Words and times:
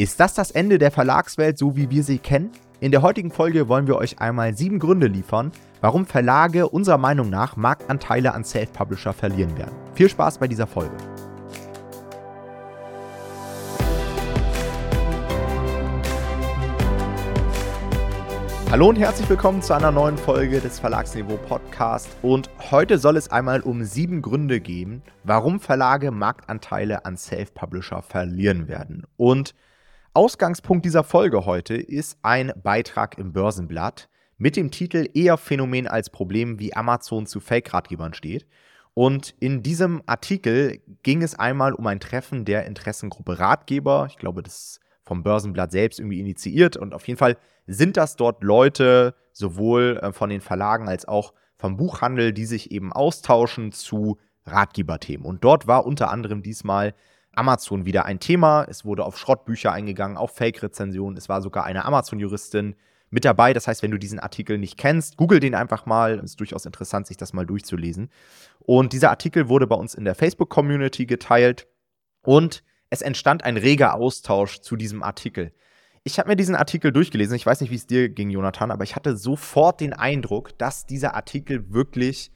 Ist 0.00 0.18
das 0.18 0.32
das 0.32 0.50
Ende 0.50 0.78
der 0.78 0.90
Verlagswelt, 0.90 1.58
so 1.58 1.76
wie 1.76 1.90
wir 1.90 2.02
sie 2.02 2.16
kennen? 2.16 2.52
In 2.80 2.90
der 2.90 3.02
heutigen 3.02 3.30
Folge 3.30 3.68
wollen 3.68 3.86
wir 3.86 3.96
euch 3.96 4.18
einmal 4.18 4.56
sieben 4.56 4.78
Gründe 4.78 5.08
liefern, 5.08 5.52
warum 5.82 6.06
Verlage 6.06 6.70
unserer 6.70 6.96
Meinung 6.96 7.28
nach 7.28 7.54
Marktanteile 7.56 8.32
an 8.32 8.42
Self-Publisher 8.42 9.12
verlieren 9.12 9.58
werden. 9.58 9.74
Viel 9.92 10.08
Spaß 10.08 10.38
bei 10.38 10.48
dieser 10.48 10.66
Folge. 10.66 10.96
Hallo 18.70 18.88
und 18.88 18.96
herzlich 18.96 19.28
willkommen 19.28 19.60
zu 19.60 19.74
einer 19.74 19.92
neuen 19.92 20.16
Folge 20.16 20.60
des 20.60 20.80
Verlagsniveau 20.80 21.36
Podcast. 21.36 22.08
Und 22.22 22.48
heute 22.70 22.96
soll 22.96 23.18
es 23.18 23.30
einmal 23.30 23.60
um 23.60 23.84
sieben 23.84 24.22
Gründe 24.22 24.60
gehen, 24.60 25.02
warum 25.24 25.60
Verlage 25.60 26.10
Marktanteile 26.10 27.04
an 27.04 27.18
Self-Publisher 27.18 28.00
verlieren 28.00 28.66
werden. 28.66 29.04
Und 29.18 29.54
Ausgangspunkt 30.12 30.84
dieser 30.84 31.04
Folge 31.04 31.46
heute 31.46 31.74
ist 31.76 32.18
ein 32.22 32.52
Beitrag 32.60 33.16
im 33.16 33.32
Börsenblatt 33.32 34.08
mit 34.38 34.56
dem 34.56 34.72
Titel 34.72 35.08
Eher 35.14 35.36
Phänomen 35.36 35.86
als 35.86 36.10
Problem, 36.10 36.58
wie 36.58 36.74
Amazon 36.74 37.26
zu 37.26 37.38
Fake-Ratgebern 37.38 38.12
steht. 38.12 38.44
Und 38.94 39.36
in 39.38 39.62
diesem 39.62 40.02
Artikel 40.06 40.80
ging 41.04 41.22
es 41.22 41.38
einmal 41.38 41.74
um 41.74 41.86
ein 41.86 42.00
Treffen 42.00 42.44
der 42.44 42.66
Interessengruppe 42.66 43.38
Ratgeber. 43.38 44.08
Ich 44.10 44.16
glaube, 44.16 44.42
das 44.42 44.54
ist 44.54 44.80
vom 45.04 45.22
Börsenblatt 45.22 45.70
selbst 45.70 46.00
irgendwie 46.00 46.18
initiiert. 46.18 46.76
Und 46.76 46.92
auf 46.92 47.06
jeden 47.06 47.18
Fall 47.18 47.36
sind 47.68 47.96
das 47.96 48.16
dort 48.16 48.42
Leute, 48.42 49.14
sowohl 49.32 50.00
äh, 50.02 50.12
von 50.12 50.28
den 50.28 50.40
Verlagen 50.40 50.88
als 50.88 51.06
auch 51.06 51.34
vom 51.56 51.76
Buchhandel, 51.76 52.32
die 52.32 52.46
sich 52.46 52.72
eben 52.72 52.92
austauschen 52.92 53.70
zu 53.70 54.18
Ratgeberthemen. 54.44 55.24
Und 55.24 55.44
dort 55.44 55.68
war 55.68 55.86
unter 55.86 56.10
anderem 56.10 56.42
diesmal 56.42 56.94
Amazon 57.34 57.84
wieder 57.84 58.04
ein 58.04 58.20
Thema. 58.20 58.66
Es 58.68 58.84
wurde 58.84 59.04
auf 59.04 59.18
Schrottbücher 59.18 59.72
eingegangen, 59.72 60.16
auf 60.16 60.34
Fake-Rezensionen. 60.34 61.16
Es 61.16 61.28
war 61.28 61.42
sogar 61.42 61.64
eine 61.64 61.84
Amazon-Juristin 61.84 62.76
mit 63.10 63.24
dabei. 63.24 63.52
Das 63.52 63.66
heißt, 63.66 63.82
wenn 63.82 63.90
du 63.90 63.98
diesen 63.98 64.20
Artikel 64.20 64.58
nicht 64.58 64.76
kennst, 64.76 65.16
google 65.16 65.40
den 65.40 65.54
einfach 65.54 65.86
mal. 65.86 66.18
Es 66.18 66.32
ist 66.32 66.40
durchaus 66.40 66.66
interessant, 66.66 67.06
sich 67.06 67.16
das 67.16 67.32
mal 67.32 67.46
durchzulesen. 67.46 68.10
Und 68.60 68.92
dieser 68.92 69.10
Artikel 69.10 69.48
wurde 69.48 69.66
bei 69.66 69.76
uns 69.76 69.94
in 69.94 70.04
der 70.04 70.14
Facebook-Community 70.14 71.06
geteilt 71.06 71.66
und 72.22 72.62
es 72.90 73.02
entstand 73.02 73.44
ein 73.44 73.56
reger 73.56 73.94
Austausch 73.94 74.60
zu 74.60 74.76
diesem 74.76 75.02
Artikel. 75.02 75.52
Ich 76.02 76.18
habe 76.18 76.28
mir 76.28 76.36
diesen 76.36 76.56
Artikel 76.56 76.92
durchgelesen. 76.92 77.36
Ich 77.36 77.46
weiß 77.46 77.60
nicht, 77.60 77.70
wie 77.70 77.76
es 77.76 77.86
dir 77.86 78.08
ging, 78.08 78.30
Jonathan, 78.30 78.70
aber 78.70 78.84
ich 78.84 78.96
hatte 78.96 79.16
sofort 79.16 79.80
den 79.80 79.92
Eindruck, 79.92 80.56
dass 80.58 80.86
dieser 80.86 81.14
Artikel 81.14 81.72
wirklich 81.72 82.32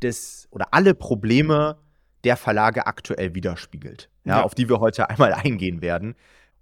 das 0.00 0.46
oder 0.50 0.72
alle 0.72 0.94
Probleme 0.94 1.78
der 2.24 2.36
Verlage 2.36 2.86
aktuell 2.86 3.34
widerspiegelt, 3.34 4.08
ja, 4.24 4.38
ja. 4.38 4.42
auf 4.42 4.54
die 4.54 4.68
wir 4.68 4.80
heute 4.80 5.08
einmal 5.10 5.32
eingehen 5.32 5.82
werden. 5.82 6.14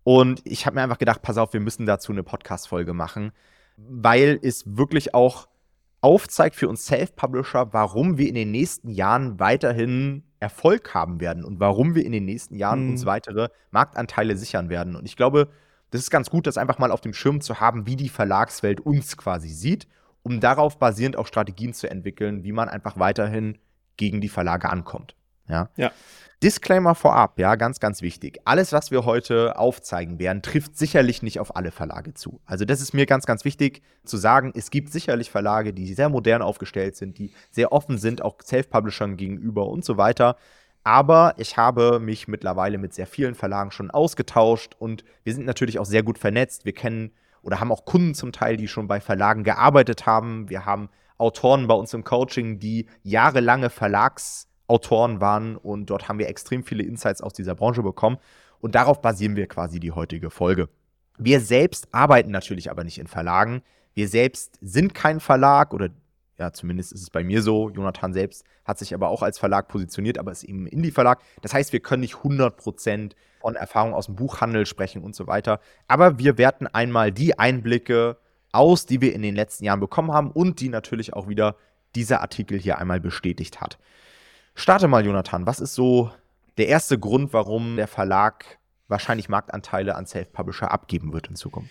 Und 0.04 0.40
ich 0.44 0.66
habe 0.66 0.76
mir 0.76 0.82
einfach 0.82 0.98
gedacht, 0.98 1.22
pass 1.22 1.36
auf, 1.36 1.52
wir 1.52 1.60
müssen 1.60 1.86
dazu 1.86 2.12
eine 2.12 2.22
Podcast-Folge 2.22 2.94
machen, 2.94 3.32
weil 3.76 4.38
es 4.42 4.76
wirklich 4.76 5.14
auch 5.14 5.48
aufzeigt 6.00 6.54
für 6.54 6.68
uns 6.68 6.86
Self-Publisher, 6.86 7.72
warum 7.72 8.16
wir 8.16 8.28
in 8.28 8.36
den 8.36 8.52
nächsten 8.52 8.90
Jahren 8.90 9.40
weiterhin 9.40 10.22
Erfolg 10.38 10.94
haben 10.94 11.20
werden 11.20 11.44
und 11.44 11.58
warum 11.58 11.94
wir 11.94 12.04
in 12.04 12.12
den 12.12 12.24
nächsten 12.24 12.54
Jahren 12.54 12.84
mhm. 12.84 12.90
uns 12.92 13.06
weitere 13.06 13.48
Marktanteile 13.70 14.36
sichern 14.36 14.68
werden. 14.68 14.94
Und 14.94 15.06
ich 15.06 15.16
glaube, 15.16 15.48
das 15.90 16.02
ist 16.02 16.10
ganz 16.10 16.30
gut, 16.30 16.46
das 16.46 16.58
einfach 16.58 16.78
mal 16.78 16.92
auf 16.92 17.00
dem 17.00 17.14
Schirm 17.14 17.40
zu 17.40 17.58
haben, 17.58 17.86
wie 17.86 17.96
die 17.96 18.08
Verlagswelt 18.08 18.80
uns 18.80 19.16
quasi 19.16 19.48
sieht, 19.48 19.88
um 20.22 20.40
darauf 20.40 20.78
basierend 20.78 21.16
auch 21.16 21.26
Strategien 21.26 21.72
zu 21.72 21.88
entwickeln, 21.88 22.44
wie 22.44 22.52
man 22.52 22.68
einfach 22.68 22.98
weiterhin 22.98 23.58
gegen 23.96 24.20
die 24.20 24.28
Verlage 24.28 24.68
ankommt. 24.68 25.16
Ja. 25.48 25.70
ja. 25.76 25.92
Disclaimer 26.42 26.94
vorab, 26.94 27.38
ja, 27.38 27.54
ganz, 27.54 27.80
ganz 27.80 28.02
wichtig. 28.02 28.40
Alles, 28.44 28.72
was 28.72 28.90
wir 28.90 29.06
heute 29.06 29.58
aufzeigen 29.58 30.18
werden, 30.18 30.42
trifft 30.42 30.76
sicherlich 30.76 31.22
nicht 31.22 31.40
auf 31.40 31.56
alle 31.56 31.70
Verlage 31.70 32.12
zu. 32.12 32.40
Also, 32.44 32.66
das 32.66 32.82
ist 32.82 32.92
mir 32.92 33.06
ganz, 33.06 33.24
ganz 33.24 33.46
wichtig 33.46 33.82
zu 34.04 34.18
sagen. 34.18 34.52
Es 34.54 34.70
gibt 34.70 34.92
sicherlich 34.92 35.30
Verlage, 35.30 35.72
die 35.72 35.94
sehr 35.94 36.10
modern 36.10 36.42
aufgestellt 36.42 36.94
sind, 36.94 37.16
die 37.16 37.32
sehr 37.50 37.72
offen 37.72 37.96
sind, 37.96 38.20
auch 38.20 38.36
Self-Publishern 38.42 39.16
gegenüber 39.16 39.66
und 39.66 39.84
so 39.84 39.96
weiter. 39.96 40.36
Aber 40.84 41.34
ich 41.38 41.56
habe 41.56 41.98
mich 41.98 42.28
mittlerweile 42.28 42.78
mit 42.78 42.94
sehr 42.94 43.06
vielen 43.06 43.34
Verlagen 43.34 43.72
schon 43.72 43.90
ausgetauscht 43.90 44.76
und 44.78 45.04
wir 45.24 45.34
sind 45.34 45.46
natürlich 45.46 45.78
auch 45.78 45.84
sehr 45.84 46.02
gut 46.02 46.18
vernetzt. 46.18 46.64
Wir 46.64 46.74
kennen 46.74 47.12
oder 47.42 47.60
haben 47.60 47.72
auch 47.72 47.86
Kunden 47.86 48.14
zum 48.14 48.30
Teil, 48.30 48.56
die 48.56 48.68
schon 48.68 48.86
bei 48.86 49.00
Verlagen 49.00 49.42
gearbeitet 49.42 50.06
haben. 50.06 50.48
Wir 50.48 50.66
haben 50.66 50.90
Autoren 51.18 51.66
bei 51.66 51.74
uns 51.74 51.92
im 51.94 52.04
Coaching, 52.04 52.60
die 52.60 52.86
jahrelange 53.02 53.70
Verlags 53.70 54.48
Autoren 54.68 55.20
waren 55.20 55.56
und 55.56 55.86
dort 55.86 56.08
haben 56.08 56.18
wir 56.18 56.28
extrem 56.28 56.64
viele 56.64 56.82
Insights 56.82 57.22
aus 57.22 57.32
dieser 57.32 57.54
Branche 57.54 57.82
bekommen 57.82 58.18
und 58.60 58.74
darauf 58.74 59.00
basieren 59.00 59.36
wir 59.36 59.46
quasi 59.46 59.80
die 59.80 59.92
heutige 59.92 60.30
Folge. 60.30 60.68
Wir 61.18 61.40
selbst 61.40 61.88
arbeiten 61.92 62.30
natürlich 62.30 62.70
aber 62.70 62.84
nicht 62.84 62.98
in 62.98 63.06
Verlagen. 63.06 63.62
Wir 63.94 64.08
selbst 64.08 64.58
sind 64.60 64.94
kein 64.94 65.20
Verlag 65.20 65.72
oder 65.72 65.88
ja, 66.38 66.52
zumindest 66.52 66.92
ist 66.92 67.02
es 67.02 67.10
bei 67.10 67.24
mir 67.24 67.42
so. 67.42 67.70
Jonathan 67.70 68.12
selbst 68.12 68.44
hat 68.64 68.78
sich 68.78 68.92
aber 68.92 69.08
auch 69.08 69.22
als 69.22 69.38
Verlag 69.38 69.68
positioniert, 69.68 70.18
aber 70.18 70.32
ist 70.32 70.44
eben 70.44 70.66
Indie-Verlag. 70.66 71.20
Das 71.40 71.54
heißt, 71.54 71.72
wir 71.72 71.80
können 71.80 72.02
nicht 72.02 72.16
100% 72.16 73.12
von 73.40 73.56
Erfahrung 73.56 73.94
aus 73.94 74.06
dem 74.06 74.16
Buchhandel 74.16 74.66
sprechen 74.66 75.02
und 75.02 75.14
so 75.14 75.26
weiter. 75.26 75.60
Aber 75.88 76.18
wir 76.18 76.36
werten 76.36 76.66
einmal 76.66 77.10
die 77.12 77.38
Einblicke 77.38 78.18
aus, 78.52 78.84
die 78.84 79.00
wir 79.00 79.14
in 79.14 79.22
den 79.22 79.34
letzten 79.34 79.64
Jahren 79.64 79.80
bekommen 79.80 80.12
haben 80.12 80.30
und 80.30 80.60
die 80.60 80.68
natürlich 80.68 81.14
auch 81.14 81.28
wieder 81.28 81.56
dieser 81.94 82.20
Artikel 82.20 82.58
hier 82.58 82.78
einmal 82.78 83.00
bestätigt 83.00 83.60
hat. 83.60 83.78
Starte 84.56 84.88
mal, 84.88 85.04
Jonathan. 85.04 85.46
Was 85.46 85.60
ist 85.60 85.74
so 85.74 86.10
der 86.56 86.68
erste 86.68 86.98
Grund, 86.98 87.34
warum 87.34 87.76
der 87.76 87.86
Verlag 87.86 88.58
wahrscheinlich 88.88 89.28
Marktanteile 89.28 89.94
an 89.94 90.06
Self-Publisher 90.06 90.70
abgeben 90.70 91.12
wird 91.12 91.28
in 91.28 91.36
Zukunft? 91.36 91.70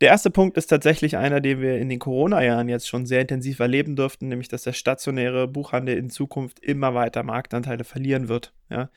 Der 0.00 0.10
erste 0.10 0.30
Punkt 0.30 0.56
ist 0.56 0.68
tatsächlich 0.68 1.16
einer, 1.16 1.40
den 1.40 1.60
wir 1.60 1.78
in 1.78 1.88
den 1.88 1.98
Corona-Jahren 1.98 2.68
jetzt 2.68 2.86
schon 2.86 3.06
sehr 3.06 3.22
intensiv 3.22 3.58
erleben 3.58 3.96
durften, 3.96 4.28
nämlich 4.28 4.48
dass 4.48 4.62
der 4.62 4.72
stationäre 4.72 5.48
Buchhandel 5.48 5.96
in 5.96 6.08
Zukunft 6.08 6.60
immer 6.60 6.94
weiter 6.94 7.24
Marktanteile 7.24 7.82
verlieren 7.82 8.28
wird. 8.28 8.52
Ja. 8.68 8.88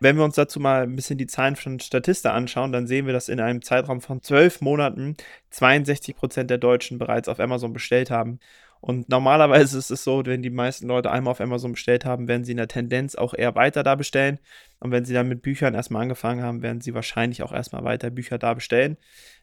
Wenn 0.00 0.16
wir 0.16 0.24
uns 0.24 0.34
dazu 0.34 0.58
mal 0.58 0.82
ein 0.82 0.96
bisschen 0.96 1.18
die 1.18 1.26
Zahlen 1.26 1.56
von 1.56 1.78
Statista 1.78 2.32
anschauen, 2.32 2.72
dann 2.72 2.86
sehen 2.86 3.06
wir, 3.06 3.12
dass 3.12 3.28
in 3.28 3.38
einem 3.38 3.62
Zeitraum 3.62 4.00
von 4.00 4.22
zwölf 4.22 4.60
Monaten 4.60 5.16
62 5.50 6.16
Prozent 6.16 6.50
der 6.50 6.58
Deutschen 6.58 6.98
bereits 6.98 7.28
auf 7.28 7.38
Amazon 7.38 7.72
bestellt 7.72 8.10
haben. 8.10 8.40
Und 8.86 9.08
normalerweise 9.08 9.78
ist 9.78 9.90
es 9.90 10.04
so, 10.04 10.24
wenn 10.26 10.42
die 10.42 10.50
meisten 10.50 10.86
Leute 10.86 11.10
einmal 11.10 11.32
auf 11.32 11.40
Amazon 11.40 11.72
bestellt 11.72 12.04
haben, 12.04 12.28
werden 12.28 12.44
sie 12.44 12.52
in 12.52 12.58
der 12.58 12.68
Tendenz 12.68 13.16
auch 13.16 13.34
eher 13.34 13.56
weiter 13.56 13.82
da 13.82 13.96
bestellen. 13.96 14.38
Und 14.78 14.92
wenn 14.92 15.04
sie 15.04 15.12
dann 15.12 15.26
mit 15.26 15.42
Büchern 15.42 15.74
erstmal 15.74 16.02
angefangen 16.02 16.40
haben, 16.40 16.62
werden 16.62 16.80
sie 16.80 16.94
wahrscheinlich 16.94 17.42
auch 17.42 17.50
erstmal 17.52 17.82
weiter 17.82 18.10
Bücher 18.10 18.38
da 18.38 18.54
bestellen. 18.54 18.96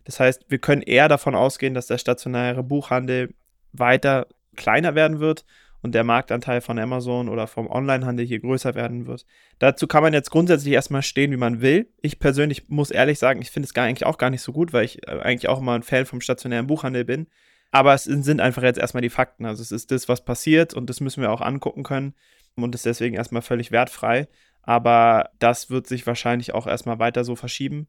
Das 0.06 0.22
heißt, 0.22 0.46
wir 0.48 0.60
können 0.60 0.82
eher 0.82 1.10
davon 1.10 1.36
ausgehen, 1.36 1.74
dass 1.74 1.88
der 1.88 1.98
stationäre 1.98 2.64
Buchhandel 2.64 3.34
weiter 3.74 4.28
kleiner 4.56 4.96
werden 4.96 5.20
wird 5.20 5.44
und 5.82 5.94
der 5.94 6.06
Marktanteil 6.06 6.62
von 6.62 6.80
Amazon 6.80 7.28
oder 7.28 7.46
vom 7.46 7.70
Onlinehandel 7.70 8.26
hier 8.26 8.40
größer 8.40 8.76
werden 8.76 9.08
wird. 9.08 9.26
Dazu 9.60 9.88
kann 9.88 10.04
man 10.04 10.14
jetzt 10.14 10.32
grundsätzlich 10.32 10.74
erstmal 10.74 11.02
stehen, 11.02 11.34
wie 11.34 11.38
man 11.38 11.60
will. 11.60 11.90
Ich 12.02 12.18
persönlich 12.18 12.70
muss 12.70 12.92
ehrlich 12.92 13.20
sagen, 13.20 13.42
ich 13.42 13.52
finde 13.52 13.66
es 13.66 13.74
gar, 13.74 13.84
eigentlich 13.84 14.06
auch 14.06 14.18
gar 14.18 14.30
nicht 14.30 14.42
so 14.42 14.54
gut, 14.54 14.72
weil 14.72 14.86
ich 14.86 15.06
äh, 15.06 15.20
eigentlich 15.20 15.50
auch 15.50 15.60
immer 15.60 15.74
ein 15.74 15.84
Fan 15.84 16.06
vom 16.06 16.22
stationären 16.22 16.68
Buchhandel 16.68 17.04
bin. 17.04 17.28
Aber 17.74 17.96
es 17.96 18.04
sind 18.04 18.40
einfach 18.40 18.62
jetzt 18.62 18.78
erstmal 18.78 19.02
die 19.02 19.10
Fakten. 19.10 19.48
Also 19.48 19.64
es 19.64 19.72
ist 19.72 19.90
das, 19.90 20.08
was 20.08 20.24
passiert 20.24 20.76
und 20.76 20.92
das 20.92 21.02
müssen 21.02 21.24
wir 21.24 21.32
auch 21.32 21.42
angucken 21.42 21.82
können 21.82 22.14
und 22.56 22.76
ist 22.76 22.86
deswegen 22.86 23.16
erstmal 23.16 23.42
völlig 23.42 23.72
wertfrei. 23.72 24.28
Aber 24.62 25.32
das 25.40 25.72
wird 25.72 25.88
sich 25.88 26.06
wahrscheinlich 26.06 26.54
auch 26.54 26.68
erstmal 26.68 27.00
weiter 27.00 27.24
so 27.24 27.36
verschieben. 27.36 27.88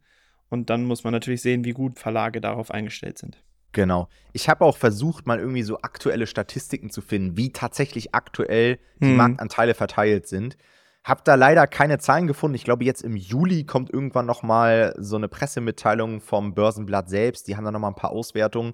Und 0.48 0.70
dann 0.70 0.84
muss 0.84 1.04
man 1.04 1.12
natürlich 1.12 1.42
sehen, 1.42 1.64
wie 1.66 1.72
gut 1.72 1.98
Verlage 1.98 2.40
darauf 2.40 2.70
eingestellt 2.70 3.18
sind. 3.18 3.42
Genau. 3.72 4.08
Ich 4.32 4.48
habe 4.48 4.64
auch 4.64 4.78
versucht, 4.78 5.26
mal 5.26 5.38
irgendwie 5.38 5.62
so 5.62 5.78
aktuelle 5.82 6.26
Statistiken 6.26 6.88
zu 6.88 7.02
finden, 7.02 7.36
wie 7.36 7.52
tatsächlich 7.52 8.14
aktuell 8.14 8.78
die 9.00 9.08
hm. 9.08 9.16
Marktanteile 9.16 9.74
verteilt 9.74 10.26
sind. 10.26 10.56
Hab 11.02 11.26
da 11.26 11.34
leider 11.34 11.66
keine 11.66 11.98
Zahlen 11.98 12.26
gefunden. 12.26 12.54
Ich 12.54 12.64
glaube, 12.64 12.84
jetzt 12.84 13.02
im 13.02 13.16
Juli 13.16 13.64
kommt 13.64 13.90
irgendwann 13.90 14.24
noch 14.24 14.42
mal 14.42 14.94
so 14.96 15.16
eine 15.16 15.28
Pressemitteilung 15.28 16.22
vom 16.22 16.54
Börsenblatt 16.54 17.10
selbst. 17.10 17.48
Die 17.48 17.56
haben 17.56 17.66
da 17.66 17.70
noch 17.70 17.80
mal 17.80 17.88
ein 17.88 17.94
paar 17.94 18.12
Auswertungen 18.12 18.72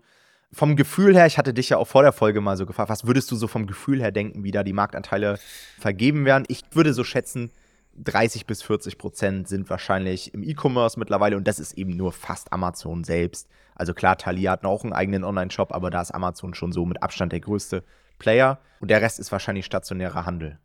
vom 0.52 0.76
Gefühl 0.76 1.14
her, 1.14 1.26
ich 1.26 1.38
hatte 1.38 1.54
dich 1.54 1.68
ja 1.68 1.76
auch 1.76 1.86
vor 1.86 2.02
der 2.02 2.12
Folge 2.12 2.40
mal 2.40 2.56
so 2.56 2.66
gefragt, 2.66 2.90
was 2.90 3.06
würdest 3.06 3.30
du 3.30 3.36
so 3.36 3.46
vom 3.46 3.66
Gefühl 3.66 4.00
her 4.00 4.10
denken, 4.10 4.42
wie 4.44 4.50
da 4.50 4.62
die 4.62 4.72
Marktanteile 4.72 5.38
vergeben 5.78 6.24
werden? 6.24 6.44
Ich 6.48 6.62
würde 6.72 6.92
so 6.92 7.04
schätzen, 7.04 7.50
30 7.96 8.46
bis 8.46 8.62
40 8.62 8.98
Prozent 8.98 9.48
sind 9.48 9.68
wahrscheinlich 9.70 10.34
im 10.34 10.42
E-Commerce 10.42 10.98
mittlerweile 10.98 11.36
und 11.36 11.46
das 11.46 11.58
ist 11.58 11.74
eben 11.74 11.96
nur 11.96 12.12
fast 12.12 12.52
Amazon 12.52 13.04
selbst. 13.04 13.48
Also 13.74 13.94
klar, 13.94 14.16
Thalia 14.16 14.52
hat 14.52 14.64
auch 14.64 14.84
einen 14.84 14.92
eigenen 14.92 15.24
Online-Shop, 15.24 15.72
aber 15.72 15.90
da 15.90 16.00
ist 16.00 16.10
Amazon 16.12 16.54
schon 16.54 16.72
so 16.72 16.84
mit 16.84 17.02
Abstand 17.02 17.32
der 17.32 17.40
größte 17.40 17.84
Player 18.18 18.60
und 18.80 18.90
der 18.90 19.02
Rest 19.02 19.18
ist 19.18 19.32
wahrscheinlich 19.32 19.66
stationärer 19.66 20.26
Handel. 20.26 20.58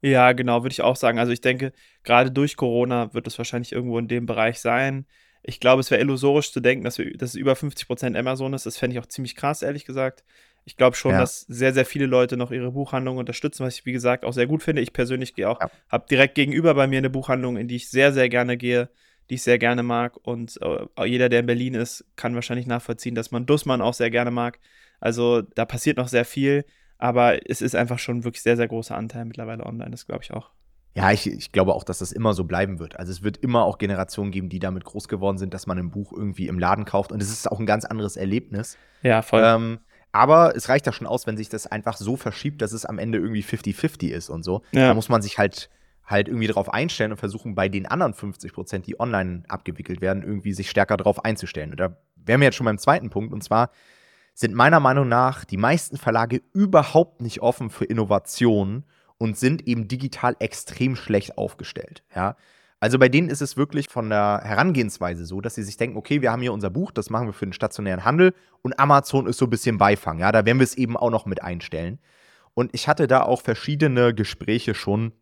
Ja, 0.00 0.32
genau, 0.32 0.62
würde 0.62 0.72
ich 0.72 0.82
auch 0.82 0.96
sagen. 0.96 1.18
Also 1.18 1.32
ich 1.32 1.40
denke, 1.40 1.72
gerade 2.04 2.30
durch 2.30 2.56
Corona 2.56 3.12
wird 3.14 3.26
es 3.26 3.36
wahrscheinlich 3.38 3.72
irgendwo 3.72 3.98
in 3.98 4.08
dem 4.08 4.26
Bereich 4.26 4.60
sein. 4.60 5.06
Ich 5.42 5.60
glaube, 5.60 5.80
es 5.80 5.90
wäre 5.90 6.00
illusorisch 6.00 6.52
zu 6.52 6.60
denken, 6.60 6.84
dass, 6.84 6.98
wir, 6.98 7.16
dass 7.16 7.30
es 7.30 7.36
über 7.36 7.52
50% 7.52 8.18
Amazon 8.18 8.52
ist. 8.54 8.66
Das 8.66 8.76
fände 8.76 8.94
ich 8.94 9.00
auch 9.00 9.06
ziemlich 9.06 9.36
krass, 9.36 9.62
ehrlich 9.62 9.84
gesagt. 9.84 10.24
Ich 10.64 10.76
glaube 10.76 10.96
schon, 10.96 11.12
ja. 11.12 11.20
dass 11.20 11.42
sehr, 11.42 11.72
sehr 11.72 11.86
viele 11.86 12.06
Leute 12.06 12.36
noch 12.36 12.50
ihre 12.50 12.72
Buchhandlung 12.72 13.16
unterstützen, 13.16 13.64
was 13.64 13.78
ich, 13.78 13.86
wie 13.86 13.92
gesagt, 13.92 14.24
auch 14.24 14.32
sehr 14.32 14.46
gut 14.46 14.62
finde. 14.62 14.82
Ich 14.82 14.92
persönlich 14.92 15.34
gehe 15.34 15.48
auch, 15.48 15.60
ja. 15.60 15.70
habe 15.88 16.06
direkt 16.10 16.34
gegenüber 16.34 16.74
bei 16.74 16.86
mir 16.86 16.98
eine 16.98 17.08
Buchhandlung, 17.08 17.56
in 17.56 17.68
die 17.68 17.76
ich 17.76 17.88
sehr, 17.88 18.12
sehr 18.12 18.28
gerne 18.28 18.58
gehe, 18.58 18.90
die 19.30 19.36
ich 19.36 19.42
sehr 19.42 19.58
gerne 19.58 19.82
mag. 19.82 20.16
Und 20.26 20.58
äh, 20.60 21.06
jeder, 21.06 21.28
der 21.28 21.40
in 21.40 21.46
Berlin 21.46 21.74
ist, 21.74 22.04
kann 22.16 22.34
wahrscheinlich 22.34 22.66
nachvollziehen, 22.66 23.14
dass 23.14 23.30
man 23.30 23.46
Dussmann 23.46 23.80
auch 23.80 23.94
sehr 23.94 24.10
gerne 24.10 24.30
mag. 24.30 24.58
Also 25.00 25.42
da 25.42 25.64
passiert 25.64 25.96
noch 25.96 26.08
sehr 26.08 26.24
viel, 26.24 26.64
aber 26.98 27.48
es 27.48 27.62
ist 27.62 27.74
einfach 27.74 27.98
schon 27.98 28.24
wirklich 28.24 28.42
sehr, 28.42 28.56
sehr 28.56 28.68
großer 28.68 28.96
Anteil 28.96 29.24
mittlerweile 29.24 29.64
online, 29.64 29.92
das 29.92 30.06
glaube 30.06 30.24
ich 30.24 30.32
auch. 30.32 30.50
Ja, 30.94 31.12
ich, 31.12 31.26
ich 31.30 31.52
glaube 31.52 31.74
auch, 31.74 31.84
dass 31.84 31.98
das 31.98 32.12
immer 32.12 32.34
so 32.34 32.44
bleiben 32.44 32.78
wird. 32.80 32.98
Also 32.98 33.12
es 33.12 33.22
wird 33.22 33.36
immer 33.36 33.64
auch 33.64 33.78
Generationen 33.78 34.30
geben, 34.30 34.48
die 34.48 34.58
damit 34.58 34.84
groß 34.84 35.06
geworden 35.06 35.38
sind, 35.38 35.54
dass 35.54 35.66
man 35.66 35.78
ein 35.78 35.90
Buch 35.90 36.12
irgendwie 36.12 36.48
im 36.48 36.58
Laden 36.58 36.84
kauft. 36.84 37.12
Und 37.12 37.22
es 37.22 37.30
ist 37.30 37.50
auch 37.50 37.60
ein 37.60 37.66
ganz 37.66 37.84
anderes 37.84 38.16
Erlebnis. 38.16 38.76
Ja, 39.02 39.22
voll. 39.22 39.42
Ähm, 39.44 39.78
aber 40.10 40.56
es 40.56 40.68
reicht 40.68 40.86
ja 40.86 40.92
schon 40.92 41.06
aus, 41.06 41.26
wenn 41.26 41.36
sich 41.36 41.48
das 41.48 41.66
einfach 41.66 41.96
so 41.96 42.16
verschiebt, 42.16 42.62
dass 42.62 42.72
es 42.72 42.84
am 42.84 42.98
Ende 42.98 43.18
irgendwie 43.18 43.44
50-50 43.44 44.08
ist 44.08 44.30
und 44.30 44.42
so. 44.42 44.62
Ja. 44.72 44.88
Da 44.88 44.94
muss 44.94 45.08
man 45.08 45.22
sich 45.22 45.38
halt 45.38 45.70
halt 46.08 46.28
irgendwie 46.28 46.46
darauf 46.46 46.72
einstellen 46.72 47.12
und 47.12 47.18
versuchen, 47.18 47.54
bei 47.54 47.68
den 47.68 47.86
anderen 47.86 48.14
50 48.14 48.52
Prozent, 48.52 48.86
die 48.86 48.98
online 48.98 49.42
abgewickelt 49.48 50.00
werden, 50.00 50.22
irgendwie 50.22 50.54
sich 50.54 50.70
stärker 50.70 50.96
darauf 50.96 51.24
einzustellen. 51.24 51.70
Und 51.72 51.80
da 51.80 51.98
wären 52.16 52.40
wir 52.40 52.46
jetzt 52.46 52.56
schon 52.56 52.64
beim 52.64 52.78
zweiten 52.78 53.10
Punkt. 53.10 53.32
Und 53.32 53.44
zwar 53.44 53.70
sind 54.32 54.54
meiner 54.54 54.80
Meinung 54.80 55.08
nach 55.08 55.44
die 55.44 55.58
meisten 55.58 55.98
Verlage 55.98 56.40
überhaupt 56.54 57.20
nicht 57.20 57.42
offen 57.42 57.68
für 57.68 57.84
Innovationen 57.84 58.84
und 59.18 59.36
sind 59.36 59.66
eben 59.66 59.88
digital 59.88 60.36
extrem 60.38 60.96
schlecht 60.96 61.36
aufgestellt. 61.36 62.02
Ja? 62.14 62.36
Also 62.80 62.98
bei 62.98 63.08
denen 63.08 63.28
ist 63.28 63.42
es 63.42 63.56
wirklich 63.56 63.88
von 63.88 64.08
der 64.08 64.40
Herangehensweise 64.44 65.26
so, 65.26 65.40
dass 65.40 65.56
sie 65.56 65.64
sich 65.64 65.76
denken, 65.76 65.96
okay, 65.96 66.22
wir 66.22 66.30
haben 66.30 66.42
hier 66.42 66.52
unser 66.52 66.70
Buch, 66.70 66.92
das 66.92 67.10
machen 67.10 67.26
wir 67.26 67.32
für 67.32 67.46
den 67.46 67.52
stationären 67.52 68.04
Handel 68.04 68.34
und 68.62 68.78
Amazon 68.78 69.26
ist 69.26 69.38
so 69.38 69.46
ein 69.46 69.50
bisschen 69.50 69.78
Beifang. 69.78 70.20
Ja, 70.20 70.30
da 70.30 70.44
werden 70.44 70.58
wir 70.58 70.64
es 70.64 70.76
eben 70.76 70.96
auch 70.96 71.10
noch 71.10 71.26
mit 71.26 71.42
einstellen. 71.42 71.98
Und 72.54 72.74
ich 72.74 72.88
hatte 72.88 73.06
da 73.06 73.22
auch 73.22 73.42
verschiedene 73.42 74.14
Gespräche 74.14 74.74
schon, 74.74 75.12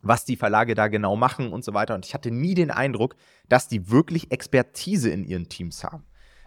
was 0.00 0.24
die 0.24 0.36
Verlage 0.36 0.74
da 0.74 0.88
genau 0.88 1.16
machen 1.16 1.52
und 1.52 1.64
so 1.64 1.74
weiter. 1.74 1.94
Und 1.94 2.06
ich 2.06 2.14
hatte 2.14 2.30
nie 2.30 2.54
den 2.54 2.70
Eindruck, 2.70 3.14
dass 3.48 3.68
die 3.68 3.90
wirklich 3.90 4.32
Expertise 4.32 5.10
in 5.10 5.24
ihren 5.24 5.48
Teams 5.48 5.84
haben. 5.84 6.04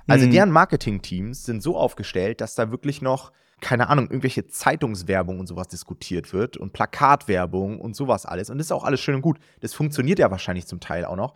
Also 0.08 0.28
mhm. 0.28 0.32
deren 0.32 0.52
Marketing-Teams 0.52 1.46
sind 1.46 1.64
so 1.64 1.78
aufgestellt, 1.78 2.42
dass 2.42 2.56
da 2.56 2.70
wirklich 2.70 3.02
noch 3.02 3.32
keine 3.62 3.90
Ahnung, 3.90 4.06
irgendwelche 4.06 4.48
Zeitungswerbung 4.48 5.40
und 5.40 5.48
sowas 5.48 5.68
diskutiert 5.68 6.34
wird 6.34 6.58
und 6.58 6.74
Plakatwerbung 6.74 7.80
und 7.80 7.96
sowas 7.96 8.26
alles. 8.26 8.50
Und 8.50 8.58
das 8.58 8.68
ist 8.68 8.72
auch 8.72 8.84
alles 8.84 9.00
schön 9.02 9.16
und 9.16 9.22
gut. 9.22 9.40
Das 9.62 9.74
funktioniert 9.74 10.20
ja 10.20 10.30
wahrscheinlich 10.30 10.68
zum 10.68 10.80
Teil 10.80 11.06
auch 11.06 11.16
noch. 11.16 11.36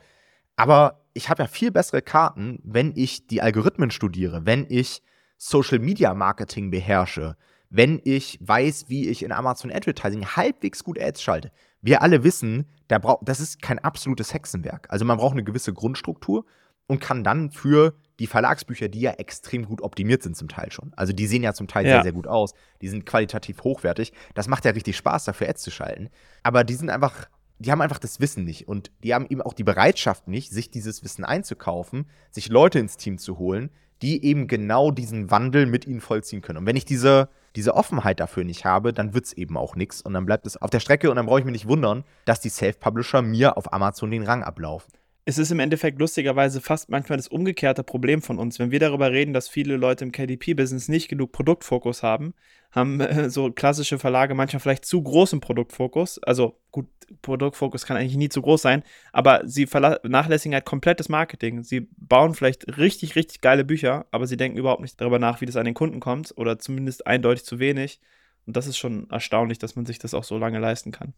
Aber 0.56 1.06
ich 1.14 1.30
habe 1.30 1.44
ja 1.44 1.48
viel 1.48 1.72
bessere 1.72 2.02
Karten, 2.02 2.60
wenn 2.64 2.94
ich 2.96 3.28
die 3.28 3.42
Algorithmen 3.42 3.92
studiere, 3.92 4.46
wenn 4.46 4.66
ich 4.70 5.02
Social 5.38 5.80
Media 5.80 6.14
Marketing 6.14 6.70
beherrsche, 6.70 7.38
wenn 7.70 8.02
ich 8.04 8.38
weiß, 8.42 8.90
wie 8.90 9.08
ich 9.08 9.24
in 9.24 9.32
Amazon 9.32 9.72
Advertising 9.72 10.26
halbwegs 10.26 10.84
gut 10.84 11.00
Ads 11.00 11.22
schalte. 11.22 11.52
Wir 11.82 12.02
alle 12.02 12.24
wissen, 12.24 12.66
da 12.90 13.00
das 13.22 13.40
ist 13.40 13.62
kein 13.62 13.80
absolutes 13.80 14.34
Hexenwerk. 14.34 14.88
Also 14.90 15.06
man 15.06 15.18
braucht 15.18 15.34
eine 15.34 15.44
gewisse 15.44 15.74
Grundstruktur 15.74 16.46
und 16.88 17.00
kann 17.00 17.24
dann 17.24 17.52
für 17.52 17.96
die 18.20 18.28
Verlagsbücher, 18.28 18.90
die 18.90 19.02
ja 19.02 19.12
extrem 19.12 19.66
gut 19.66 19.82
optimiert 19.82 20.22
sind 20.22 20.36
zum 20.36 20.50
Teil 20.50 20.72
schon. 20.72 20.92
Also 20.96 21.14
die 21.14 21.26
sehen 21.26 21.42
ja 21.42 21.54
zum 21.54 21.68
Teil 21.68 21.86
ja. 21.86 21.96
sehr, 21.96 22.04
sehr 22.04 22.12
gut 22.12 22.28
aus. 22.28 22.54
Die 22.82 22.90
sind 22.90 23.06
qualitativ 23.06 23.64
hochwertig. 23.64 24.14
Das 24.34 24.48
macht 24.48 24.66
ja 24.66 24.72
richtig 24.72 24.98
Spaß, 24.98 25.24
dafür 25.26 25.50
Ads 25.50 25.64
zu 25.64 25.72
schalten. 25.72 26.10
Aber 26.44 26.64
die 26.64 26.76
sind 26.76 26.90
einfach, 26.90 27.30
die 27.58 27.72
haben 27.72 27.82
einfach 27.82 28.00
das 28.00 28.20
Wissen 28.20 28.44
nicht. 28.44 28.68
Und 28.68 28.92
die 29.04 29.14
haben 29.14 29.26
eben 29.30 29.42
auch 29.42 29.54
die 29.54 29.64
Bereitschaft 29.64 30.28
nicht, 30.28 30.52
sich 30.52 30.70
dieses 30.70 31.04
Wissen 31.04 31.24
einzukaufen, 31.24 32.10
sich 32.30 32.50
Leute 32.50 32.80
ins 32.80 32.98
Team 32.98 33.18
zu 33.18 33.38
holen, 33.40 33.70
die 34.02 34.24
eben 34.24 34.48
genau 34.48 34.92
diesen 34.92 35.32
Wandel 35.32 35.66
mit 35.66 35.88
ihnen 35.88 36.02
vollziehen 36.02 36.42
können. 36.42 36.60
Und 36.60 36.66
wenn 36.66 36.76
ich 36.76 36.86
diese, 36.86 37.30
diese 37.56 37.76
Offenheit 37.76 38.20
dafür 38.20 38.44
nicht 38.44 38.66
habe, 38.66 38.94
dann 38.94 39.14
wird 39.14 39.26
es 39.26 39.34
eben 39.34 39.58
auch 39.58 39.76
nichts. 39.76 40.02
Und 40.02 40.14
dann 40.14 40.26
bleibt 40.26 40.46
es 40.46 40.58
auf 40.58 40.70
der 40.70 40.80
Strecke 40.82 41.10
und 41.10 41.16
dann 41.16 41.26
brauche 41.26 41.40
ich 41.40 41.46
mich 41.46 41.54
nicht 41.54 41.68
wundern, 41.68 42.04
dass 42.26 42.40
die 42.42 42.50
Self-Publisher 42.50 43.22
mir 43.22 43.58
auf 43.58 43.74
Amazon 43.74 44.12
den 44.12 44.24
Rang 44.24 44.44
ablaufen 44.44 44.92
es 45.26 45.38
ist 45.38 45.52
im 45.52 45.60
Endeffekt 45.60 46.00
lustigerweise 46.00 46.62
fast 46.62 46.90
manchmal 46.90 47.18
das 47.18 47.28
umgekehrte 47.28 47.84
Problem 47.84 48.22
von 48.22 48.40
uns. 48.40 48.58
Wenn 48.58 48.72
wir 48.72 48.80
darüber 48.80 49.12
reden, 49.12 49.34
dass 49.34 49.48
viele 49.48 49.78
Leute 49.78 50.04
im 50.06 50.12
KDP-Business 50.12 50.88
nicht 50.88 51.08
genug 51.08 51.32
Produktfokus 51.32 52.02
haben, 52.04 52.34
haben 52.72 53.00
äh, 53.00 53.30
so 53.30 53.52
klassische 53.52 54.00
Verlage 54.00 54.34
manchmal 54.34 54.60
vielleicht 54.60 54.86
zu 54.86 55.02
großen 55.02 55.40
Produktfokus. 55.40 56.22
Also 56.24 56.60
gut, 56.72 56.88
Produktfokus 57.22 57.86
kann 57.86 57.98
eigentlich 57.98 58.18
nie 58.18 58.30
zu 58.30 58.42
groß 58.42 58.62
sein, 58.62 58.84
aber 59.12 59.42
sie 59.46 59.68
vernachlässigen 59.68 60.54
halt 60.54 60.66
komplett 60.66 61.00
das 61.00 61.10
Marketing. 61.10 61.64
Sie 61.64 61.88
bauen 61.98 62.34
vielleicht 62.34 62.78
richtig, 62.78 63.16
richtig 63.16 63.42
geile 63.42 63.66
Bücher, 63.66 64.06
aber 64.12 64.28
sie 64.28 64.38
denken 64.38 64.58
überhaupt 64.58 64.82
nicht 64.82 65.00
darüber 65.00 65.20
nach, 65.20 65.42
wie 65.42 65.46
das 65.46 65.56
an 65.56 65.66
den 65.66 65.74
Kunden 65.74 66.00
kommt 66.00 66.34
oder 66.38 66.60
zumindest 66.60 67.08
eindeutig 67.08 67.46
zu 67.46 67.60
wenig. 67.60 68.00
Und 68.46 68.56
das 68.56 68.68
ist 68.68 68.78
schon 68.78 69.10
erstaunlich, 69.10 69.60
dass 69.60 69.76
man 69.76 69.86
sich 69.86 70.00
das 70.00 70.14
auch 70.14 70.24
so 70.24 70.38
lange 70.38 70.60
leisten 70.60 70.92
kann. 70.92 71.14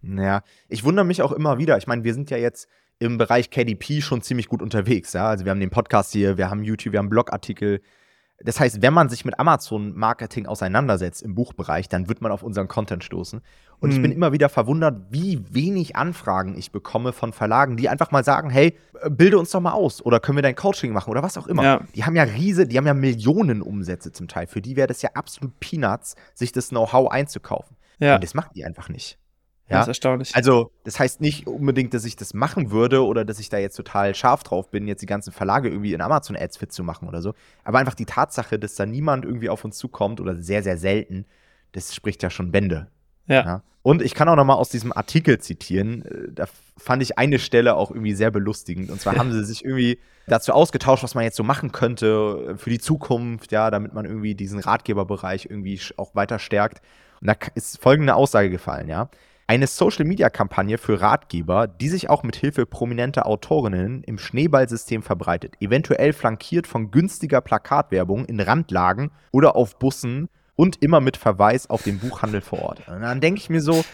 Naja, 0.00 0.42
ich 0.68 0.84
wundere 0.84 1.04
mich 1.04 1.22
auch 1.22 1.32
immer 1.32 1.58
wieder. 1.58 1.76
Ich 1.76 1.86
meine, 1.86 2.04
wir 2.04 2.14
sind 2.14 2.30
ja 2.30 2.36
jetzt 2.36 2.68
im 2.98 3.18
Bereich 3.18 3.50
KDP 3.50 4.00
schon 4.00 4.22
ziemlich 4.22 4.48
gut 4.48 4.62
unterwegs. 4.62 5.12
Ja? 5.12 5.28
Also 5.28 5.44
wir 5.44 5.50
haben 5.50 5.60
den 5.60 5.70
Podcast 5.70 6.12
hier, 6.12 6.36
wir 6.36 6.50
haben 6.50 6.64
YouTube, 6.64 6.92
wir 6.92 6.98
haben 6.98 7.10
Blogartikel. 7.10 7.80
Das 8.40 8.60
heißt, 8.60 8.82
wenn 8.82 8.94
man 8.94 9.08
sich 9.08 9.24
mit 9.24 9.38
Amazon-Marketing 9.40 10.46
auseinandersetzt 10.46 11.22
im 11.22 11.34
Buchbereich, 11.34 11.88
dann 11.88 12.08
wird 12.08 12.20
man 12.20 12.30
auf 12.30 12.44
unseren 12.44 12.68
Content 12.68 13.02
stoßen. 13.02 13.40
Und 13.80 13.90
hm. 13.90 13.96
ich 13.96 14.02
bin 14.02 14.12
immer 14.12 14.32
wieder 14.32 14.48
verwundert, 14.48 15.06
wie 15.10 15.42
wenig 15.50 15.96
Anfragen 15.96 16.56
ich 16.56 16.70
bekomme 16.70 17.12
von 17.12 17.32
Verlagen, 17.32 17.76
die 17.76 17.88
einfach 17.88 18.12
mal 18.12 18.22
sagen, 18.24 18.48
hey, 18.50 18.76
äh, 19.00 19.10
bilde 19.10 19.38
uns 19.38 19.50
doch 19.50 19.60
mal 19.60 19.72
aus 19.72 20.04
oder 20.04 20.20
können 20.20 20.38
wir 20.38 20.42
dein 20.42 20.54
Coaching 20.54 20.92
machen 20.92 21.10
oder 21.10 21.22
was 21.22 21.36
auch 21.36 21.48
immer. 21.48 21.64
Ja. 21.64 21.80
Die 21.94 22.04
haben 22.04 22.14
ja 22.14 22.24
riese, 22.24 22.66
die 22.66 22.76
haben 22.78 22.86
ja 22.86 22.94
Millionen 22.94 23.60
Umsätze 23.60 24.12
zum 24.12 24.28
Teil. 24.28 24.46
Für 24.46 24.60
die 24.60 24.76
wäre 24.76 24.86
das 24.86 25.02
ja 25.02 25.10
absolut 25.14 25.58
Peanuts, 25.58 26.14
sich 26.34 26.52
das 26.52 26.68
Know-how 26.68 27.10
einzukaufen. 27.10 27.76
Ja. 27.98 28.16
Und 28.16 28.24
das 28.24 28.34
machen 28.34 28.50
die 28.54 28.64
einfach 28.64 28.88
nicht. 28.88 29.18
Ja, 29.68 29.78
das 29.78 29.84
ist 29.84 29.88
erstaunlich. 29.88 30.34
Also, 30.34 30.72
das 30.84 30.98
heißt 30.98 31.20
nicht 31.20 31.46
unbedingt, 31.46 31.92
dass 31.92 32.04
ich 32.04 32.16
das 32.16 32.32
machen 32.32 32.70
würde 32.70 33.04
oder 33.04 33.24
dass 33.24 33.38
ich 33.38 33.50
da 33.50 33.58
jetzt 33.58 33.76
total 33.76 34.14
scharf 34.14 34.42
drauf 34.42 34.70
bin, 34.70 34.88
jetzt 34.88 35.02
die 35.02 35.06
ganzen 35.06 35.32
Verlage 35.32 35.68
irgendwie 35.68 35.92
in 35.92 36.00
Amazon-Ads 36.00 36.56
fit 36.56 36.72
zu 36.72 36.82
machen 36.82 37.06
oder 37.06 37.20
so. 37.20 37.34
Aber 37.64 37.78
einfach 37.78 37.94
die 37.94 38.06
Tatsache, 38.06 38.58
dass 38.58 38.76
da 38.76 38.86
niemand 38.86 39.24
irgendwie 39.24 39.50
auf 39.50 39.64
uns 39.64 39.76
zukommt 39.76 40.20
oder 40.20 40.36
sehr, 40.36 40.62
sehr 40.62 40.78
selten, 40.78 41.26
das 41.72 41.94
spricht 41.94 42.22
ja 42.22 42.30
schon 42.30 42.50
Bände. 42.50 42.88
Ja. 43.26 43.44
ja. 43.44 43.62
Und 43.82 44.02
ich 44.02 44.14
kann 44.14 44.28
auch 44.28 44.36
noch 44.36 44.44
mal 44.44 44.54
aus 44.54 44.70
diesem 44.70 44.92
Artikel 44.92 45.38
zitieren. 45.38 46.04
Äh, 46.04 46.32
da 46.32 46.46
fand 46.76 47.02
ich 47.02 47.18
eine 47.18 47.38
Stelle 47.38 47.76
auch 47.76 47.90
irgendwie 47.90 48.14
sehr 48.14 48.30
belustigend. 48.30 48.90
Und 48.90 49.00
zwar 49.00 49.16
haben 49.18 49.32
sie 49.32 49.44
sich 49.44 49.64
irgendwie 49.64 49.98
dazu 50.26 50.52
ausgetauscht, 50.52 51.02
was 51.02 51.14
man 51.14 51.24
jetzt 51.24 51.36
so 51.36 51.44
machen 51.44 51.72
könnte 51.72 52.56
für 52.56 52.70
die 52.70 52.80
Zukunft, 52.80 53.52
ja, 53.52 53.70
damit 53.70 53.94
man 53.94 54.04
irgendwie 54.04 54.34
diesen 54.34 54.58
Ratgeberbereich 54.60 55.46
irgendwie 55.50 55.80
auch 55.96 56.14
weiter 56.14 56.38
stärkt. 56.38 56.80
Und 57.20 57.28
da 57.28 57.34
ist 57.54 57.80
folgende 57.80 58.14
Aussage 58.14 58.50
gefallen, 58.50 58.88
ja. 58.88 59.10
Eine 59.50 59.66
Social-Media-Kampagne 59.66 60.76
für 60.76 61.00
Ratgeber, 61.00 61.68
die 61.68 61.88
sich 61.88 62.10
auch 62.10 62.22
mit 62.22 62.36
Hilfe 62.36 62.66
prominenter 62.66 63.24
Autorinnen 63.24 64.02
im 64.04 64.18
Schneeballsystem 64.18 65.02
verbreitet, 65.02 65.54
eventuell 65.58 66.12
flankiert 66.12 66.66
von 66.66 66.90
günstiger 66.90 67.40
Plakatwerbung 67.40 68.26
in 68.26 68.40
Randlagen 68.40 69.10
oder 69.32 69.56
auf 69.56 69.78
Bussen 69.78 70.28
und 70.54 70.82
immer 70.82 71.00
mit 71.00 71.16
Verweis 71.16 71.70
auf 71.70 71.82
den 71.82 71.98
Buchhandel 71.98 72.42
vor 72.42 72.60
Ort. 72.60 72.86
Und 72.88 73.00
dann 73.00 73.22
denke 73.22 73.40
ich 73.40 73.48
mir 73.48 73.62
so, 73.62 73.86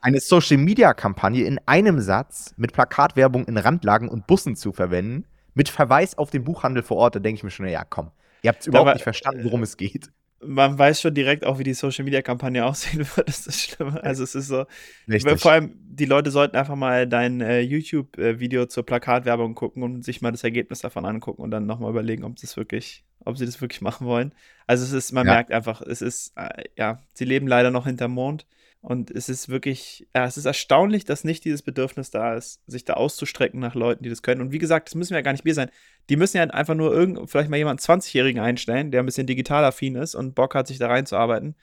eine 0.00 0.18
Social-Media-Kampagne 0.18 1.44
in 1.44 1.60
einem 1.66 2.00
Satz 2.00 2.54
mit 2.56 2.72
Plakatwerbung 2.72 3.44
in 3.44 3.58
Randlagen 3.58 4.08
und 4.08 4.26
Bussen 4.26 4.56
zu 4.56 4.72
verwenden, 4.72 5.26
mit 5.52 5.68
Verweis 5.68 6.16
auf 6.16 6.30
den 6.30 6.44
Buchhandel 6.44 6.82
vor 6.82 6.96
Ort, 6.96 7.16
da 7.16 7.20
denke 7.20 7.36
ich 7.36 7.44
mir 7.44 7.50
schon, 7.50 7.68
ja 7.68 7.84
komm, 7.84 8.12
ihr 8.40 8.48
habt 8.48 8.66
überhaupt 8.66 8.86
war, 8.86 8.94
nicht 8.94 9.02
verstanden, 9.02 9.44
worum 9.44 9.62
es 9.62 9.76
geht 9.76 10.08
man 10.44 10.78
weiß 10.78 11.00
schon 11.00 11.14
direkt 11.14 11.44
auch, 11.44 11.58
wie 11.58 11.64
die 11.64 11.74
Social 11.74 12.04
Media 12.04 12.22
Kampagne 12.22 12.64
aussehen 12.66 13.06
wird. 13.16 13.28
Das 13.28 13.38
ist 13.40 13.46
das 13.46 13.60
Schlimme. 13.62 14.02
Also 14.02 14.24
es 14.24 14.34
ist 14.34 14.48
so. 14.48 14.64
Richtig. 15.08 15.40
Vor 15.40 15.52
allem, 15.52 15.74
die 15.82 16.04
Leute 16.04 16.30
sollten 16.30 16.56
einfach 16.56 16.76
mal 16.76 17.06
dein 17.06 17.40
äh, 17.40 17.60
YouTube-Video 17.60 18.66
zur 18.66 18.84
Plakatwerbung 18.84 19.54
gucken 19.54 19.82
und 19.82 20.04
sich 20.04 20.22
mal 20.22 20.32
das 20.32 20.44
Ergebnis 20.44 20.80
davon 20.80 21.04
angucken 21.04 21.42
und 21.42 21.50
dann 21.50 21.66
nochmal 21.66 21.90
überlegen, 21.90 22.24
ob 22.24 22.36
das 22.36 22.56
wirklich, 22.56 23.04
ob 23.24 23.36
sie 23.36 23.46
das 23.46 23.60
wirklich 23.60 23.80
machen 23.82 24.06
wollen. 24.06 24.34
Also 24.66 24.84
es 24.84 24.92
ist, 24.92 25.12
man 25.12 25.26
ja. 25.26 25.34
merkt 25.34 25.52
einfach, 25.52 25.82
es 25.82 26.02
ist, 26.02 26.32
äh, 26.36 26.64
ja, 26.76 27.02
sie 27.14 27.24
leben 27.24 27.46
leider 27.46 27.70
noch 27.70 27.86
hinterm 27.86 28.12
Mond. 28.12 28.46
Und 28.82 29.12
es 29.12 29.28
ist 29.28 29.48
wirklich, 29.48 30.08
ja, 30.14 30.24
es 30.24 30.36
ist 30.36 30.44
erstaunlich, 30.44 31.04
dass 31.04 31.22
nicht 31.22 31.44
dieses 31.44 31.62
Bedürfnis 31.62 32.10
da 32.10 32.34
ist, 32.34 32.60
sich 32.66 32.84
da 32.84 32.94
auszustrecken 32.94 33.60
nach 33.60 33.76
Leuten, 33.76 34.02
die 34.02 34.10
das 34.10 34.22
können. 34.22 34.40
Und 34.40 34.50
wie 34.50 34.58
gesagt, 34.58 34.88
das 34.88 34.96
müssen 34.96 35.14
ja 35.14 35.20
gar 35.20 35.30
nicht 35.30 35.44
wir 35.44 35.54
sein. 35.54 35.70
Die 36.10 36.16
müssen 36.16 36.36
ja 36.36 36.42
einfach 36.42 36.74
nur 36.74 36.92
irgend, 36.92 37.30
vielleicht 37.30 37.48
mal 37.48 37.58
jemanden 37.58 37.80
20-Jährigen 37.80 38.42
einstellen, 38.42 38.90
der 38.90 39.00
ein 39.00 39.06
bisschen 39.06 39.28
digital 39.28 39.64
affin 39.64 39.94
ist 39.94 40.16
und 40.16 40.34
Bock 40.34 40.56
hat, 40.56 40.66
sich 40.66 40.78
da 40.78 40.88
reinzuarbeiten. 40.88 41.54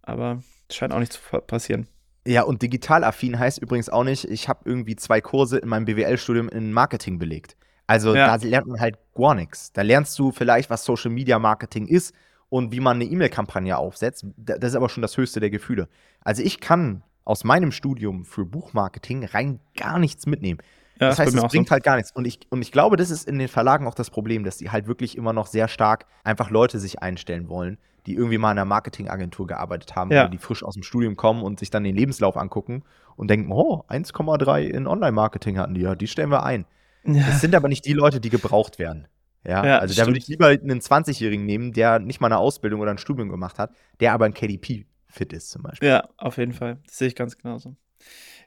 Aber 0.00 0.42
scheint 0.70 0.94
auch 0.94 0.98
nicht 0.98 1.12
zu 1.12 1.20
passieren. 1.42 1.88
Ja, 2.26 2.42
und 2.42 2.62
digital 2.62 3.04
affin 3.04 3.38
heißt 3.38 3.58
übrigens 3.58 3.90
auch 3.90 4.04
nicht, 4.04 4.24
ich 4.24 4.48
habe 4.48 4.60
irgendwie 4.64 4.96
zwei 4.96 5.20
Kurse 5.20 5.58
in 5.58 5.68
meinem 5.68 5.84
BWL-Studium 5.84 6.48
in 6.48 6.72
Marketing 6.72 7.18
belegt. 7.18 7.54
Also 7.86 8.14
ja. 8.14 8.34
da 8.34 8.46
lernt 8.46 8.66
man 8.68 8.80
halt 8.80 8.96
gar 9.14 9.34
nichts. 9.34 9.72
Da 9.74 9.82
lernst 9.82 10.18
du 10.18 10.32
vielleicht, 10.32 10.70
was 10.70 10.86
Social 10.86 11.10
Media 11.10 11.38
Marketing 11.38 11.86
ist 11.86 12.14
und 12.52 12.70
wie 12.70 12.80
man 12.80 12.96
eine 12.96 13.04
E-Mail-Kampagne 13.04 13.78
aufsetzt. 13.78 14.26
Das 14.36 14.58
ist 14.62 14.74
aber 14.74 14.90
schon 14.90 15.00
das 15.00 15.16
höchste 15.16 15.40
der 15.40 15.48
Gefühle. 15.48 15.88
Also 16.20 16.42
ich 16.42 16.60
kann 16.60 17.02
aus 17.24 17.44
meinem 17.44 17.72
Studium 17.72 18.26
für 18.26 18.44
Buchmarketing 18.44 19.24
rein 19.24 19.58
gar 19.74 19.98
nichts 19.98 20.26
mitnehmen. 20.26 20.60
Ja, 21.00 21.08
das 21.08 21.18
heißt, 21.18 21.34
es 21.34 21.42
bringt 21.44 21.68
so. 21.68 21.72
halt 21.72 21.82
gar 21.82 21.96
nichts. 21.96 22.12
Und 22.12 22.26
ich, 22.26 22.40
und 22.50 22.60
ich 22.60 22.70
glaube, 22.70 22.98
das 22.98 23.08
ist 23.08 23.26
in 23.26 23.38
den 23.38 23.48
Verlagen 23.48 23.86
auch 23.86 23.94
das 23.94 24.10
Problem, 24.10 24.44
dass 24.44 24.58
die 24.58 24.70
halt 24.70 24.86
wirklich 24.86 25.16
immer 25.16 25.32
noch 25.32 25.46
sehr 25.46 25.66
stark 25.66 26.04
einfach 26.24 26.50
Leute 26.50 26.78
sich 26.78 27.00
einstellen 27.00 27.48
wollen, 27.48 27.78
die 28.04 28.16
irgendwie 28.16 28.36
mal 28.36 28.52
in 28.52 28.58
einer 28.58 28.66
Marketingagentur 28.66 29.46
gearbeitet 29.46 29.96
haben, 29.96 30.12
ja. 30.12 30.28
die 30.28 30.36
frisch 30.36 30.62
aus 30.62 30.74
dem 30.74 30.82
Studium 30.82 31.16
kommen 31.16 31.42
und 31.42 31.58
sich 31.58 31.70
dann 31.70 31.84
den 31.84 31.96
Lebenslauf 31.96 32.36
angucken 32.36 32.82
und 33.16 33.30
denken, 33.30 33.50
oh, 33.50 33.82
1,3 33.88 34.64
in 34.64 34.86
Online-Marketing 34.86 35.58
hatten 35.58 35.72
die, 35.72 35.80
ja, 35.80 35.94
die 35.94 36.06
stellen 36.06 36.30
wir 36.30 36.42
ein. 36.42 36.66
Ja. 37.04 37.24
Das 37.28 37.40
sind 37.40 37.54
aber 37.54 37.68
nicht 37.68 37.86
die 37.86 37.94
Leute, 37.94 38.20
die 38.20 38.28
gebraucht 38.28 38.78
werden. 38.78 39.08
Ja, 39.44 39.64
ja 39.64 39.78
also 39.78 39.94
da 39.94 40.06
würde 40.06 40.18
ich 40.18 40.28
lieber 40.28 40.48
einen 40.48 40.80
20-Jährigen 40.80 41.44
nehmen, 41.44 41.72
der 41.72 41.98
nicht 41.98 42.20
mal 42.20 42.28
eine 42.28 42.38
Ausbildung 42.38 42.80
oder 42.80 42.90
ein 42.90 42.98
Studium 42.98 43.28
gemacht 43.28 43.58
hat, 43.58 43.72
der 44.00 44.12
aber 44.12 44.26
ein 44.26 44.34
KDP 44.34 44.86
fit 45.06 45.32
ist 45.32 45.50
zum 45.50 45.62
Beispiel. 45.62 45.88
Ja, 45.88 46.08
auf 46.16 46.38
jeden 46.38 46.52
Fall. 46.52 46.78
Das 46.86 46.98
sehe 46.98 47.08
ich 47.08 47.16
ganz 47.16 47.36
genauso. 47.36 47.76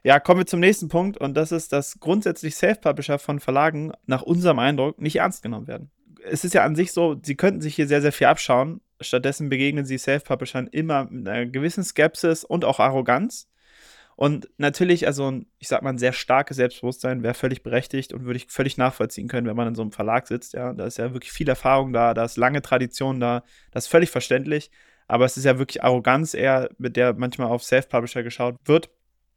Ja, 0.02 0.20
kommen 0.20 0.40
wir 0.40 0.46
zum 0.46 0.60
nächsten 0.60 0.88
Punkt 0.88 1.18
und 1.18 1.34
das 1.34 1.52
ist, 1.52 1.72
dass 1.72 1.98
grundsätzlich 1.98 2.54
Self-Publisher 2.54 3.18
von 3.18 3.40
Verlagen 3.40 3.92
nach 4.06 4.22
unserem 4.22 4.58
Eindruck 4.58 5.00
nicht 5.00 5.16
ernst 5.16 5.42
genommen 5.42 5.66
werden. 5.66 5.90
Es 6.24 6.44
ist 6.44 6.54
ja 6.54 6.64
an 6.64 6.76
sich 6.76 6.92
so, 6.92 7.16
sie 7.22 7.36
könnten 7.36 7.60
sich 7.60 7.74
hier 7.74 7.86
sehr, 7.86 8.02
sehr 8.02 8.12
viel 8.12 8.26
abschauen. 8.26 8.80
Stattdessen 9.00 9.48
begegnen 9.48 9.84
sie 9.84 9.98
Self-Publishern 9.98 10.68
immer 10.68 11.04
mit 11.04 11.28
einer 11.28 11.46
gewissen 11.46 11.84
Skepsis 11.84 12.44
und 12.44 12.64
auch 12.64 12.80
Arroganz. 12.80 13.48
Und 14.16 14.48
natürlich, 14.56 15.06
also 15.06 15.40
ich 15.58 15.68
sag 15.68 15.82
mal, 15.82 15.90
ein 15.90 15.98
sehr 15.98 16.14
starkes 16.14 16.56
Selbstbewusstsein 16.56 17.22
wäre 17.22 17.34
völlig 17.34 17.62
berechtigt 17.62 18.14
und 18.14 18.24
würde 18.24 18.38
ich 18.38 18.46
völlig 18.48 18.78
nachvollziehen 18.78 19.28
können, 19.28 19.46
wenn 19.46 19.56
man 19.56 19.68
in 19.68 19.74
so 19.74 19.82
einem 19.82 19.92
Verlag 19.92 20.26
sitzt. 20.26 20.54
Ja, 20.54 20.72
da 20.72 20.86
ist 20.86 20.96
ja 20.96 21.12
wirklich 21.12 21.32
viel 21.32 21.48
Erfahrung 21.48 21.92
da, 21.92 22.14
da 22.14 22.24
ist 22.24 22.38
lange 22.38 22.62
Tradition 22.62 23.20
da, 23.20 23.44
das 23.72 23.84
ist 23.84 23.90
völlig 23.90 24.10
verständlich. 24.10 24.70
Aber 25.06 25.26
es 25.26 25.36
ist 25.36 25.44
ja 25.44 25.58
wirklich 25.58 25.84
Arroganz 25.84 26.34
eher, 26.34 26.70
mit 26.78 26.96
der 26.96 27.12
manchmal 27.12 27.48
auf 27.48 27.62
Self-Publisher 27.62 28.22
geschaut 28.22 28.56
wird. 28.64 28.90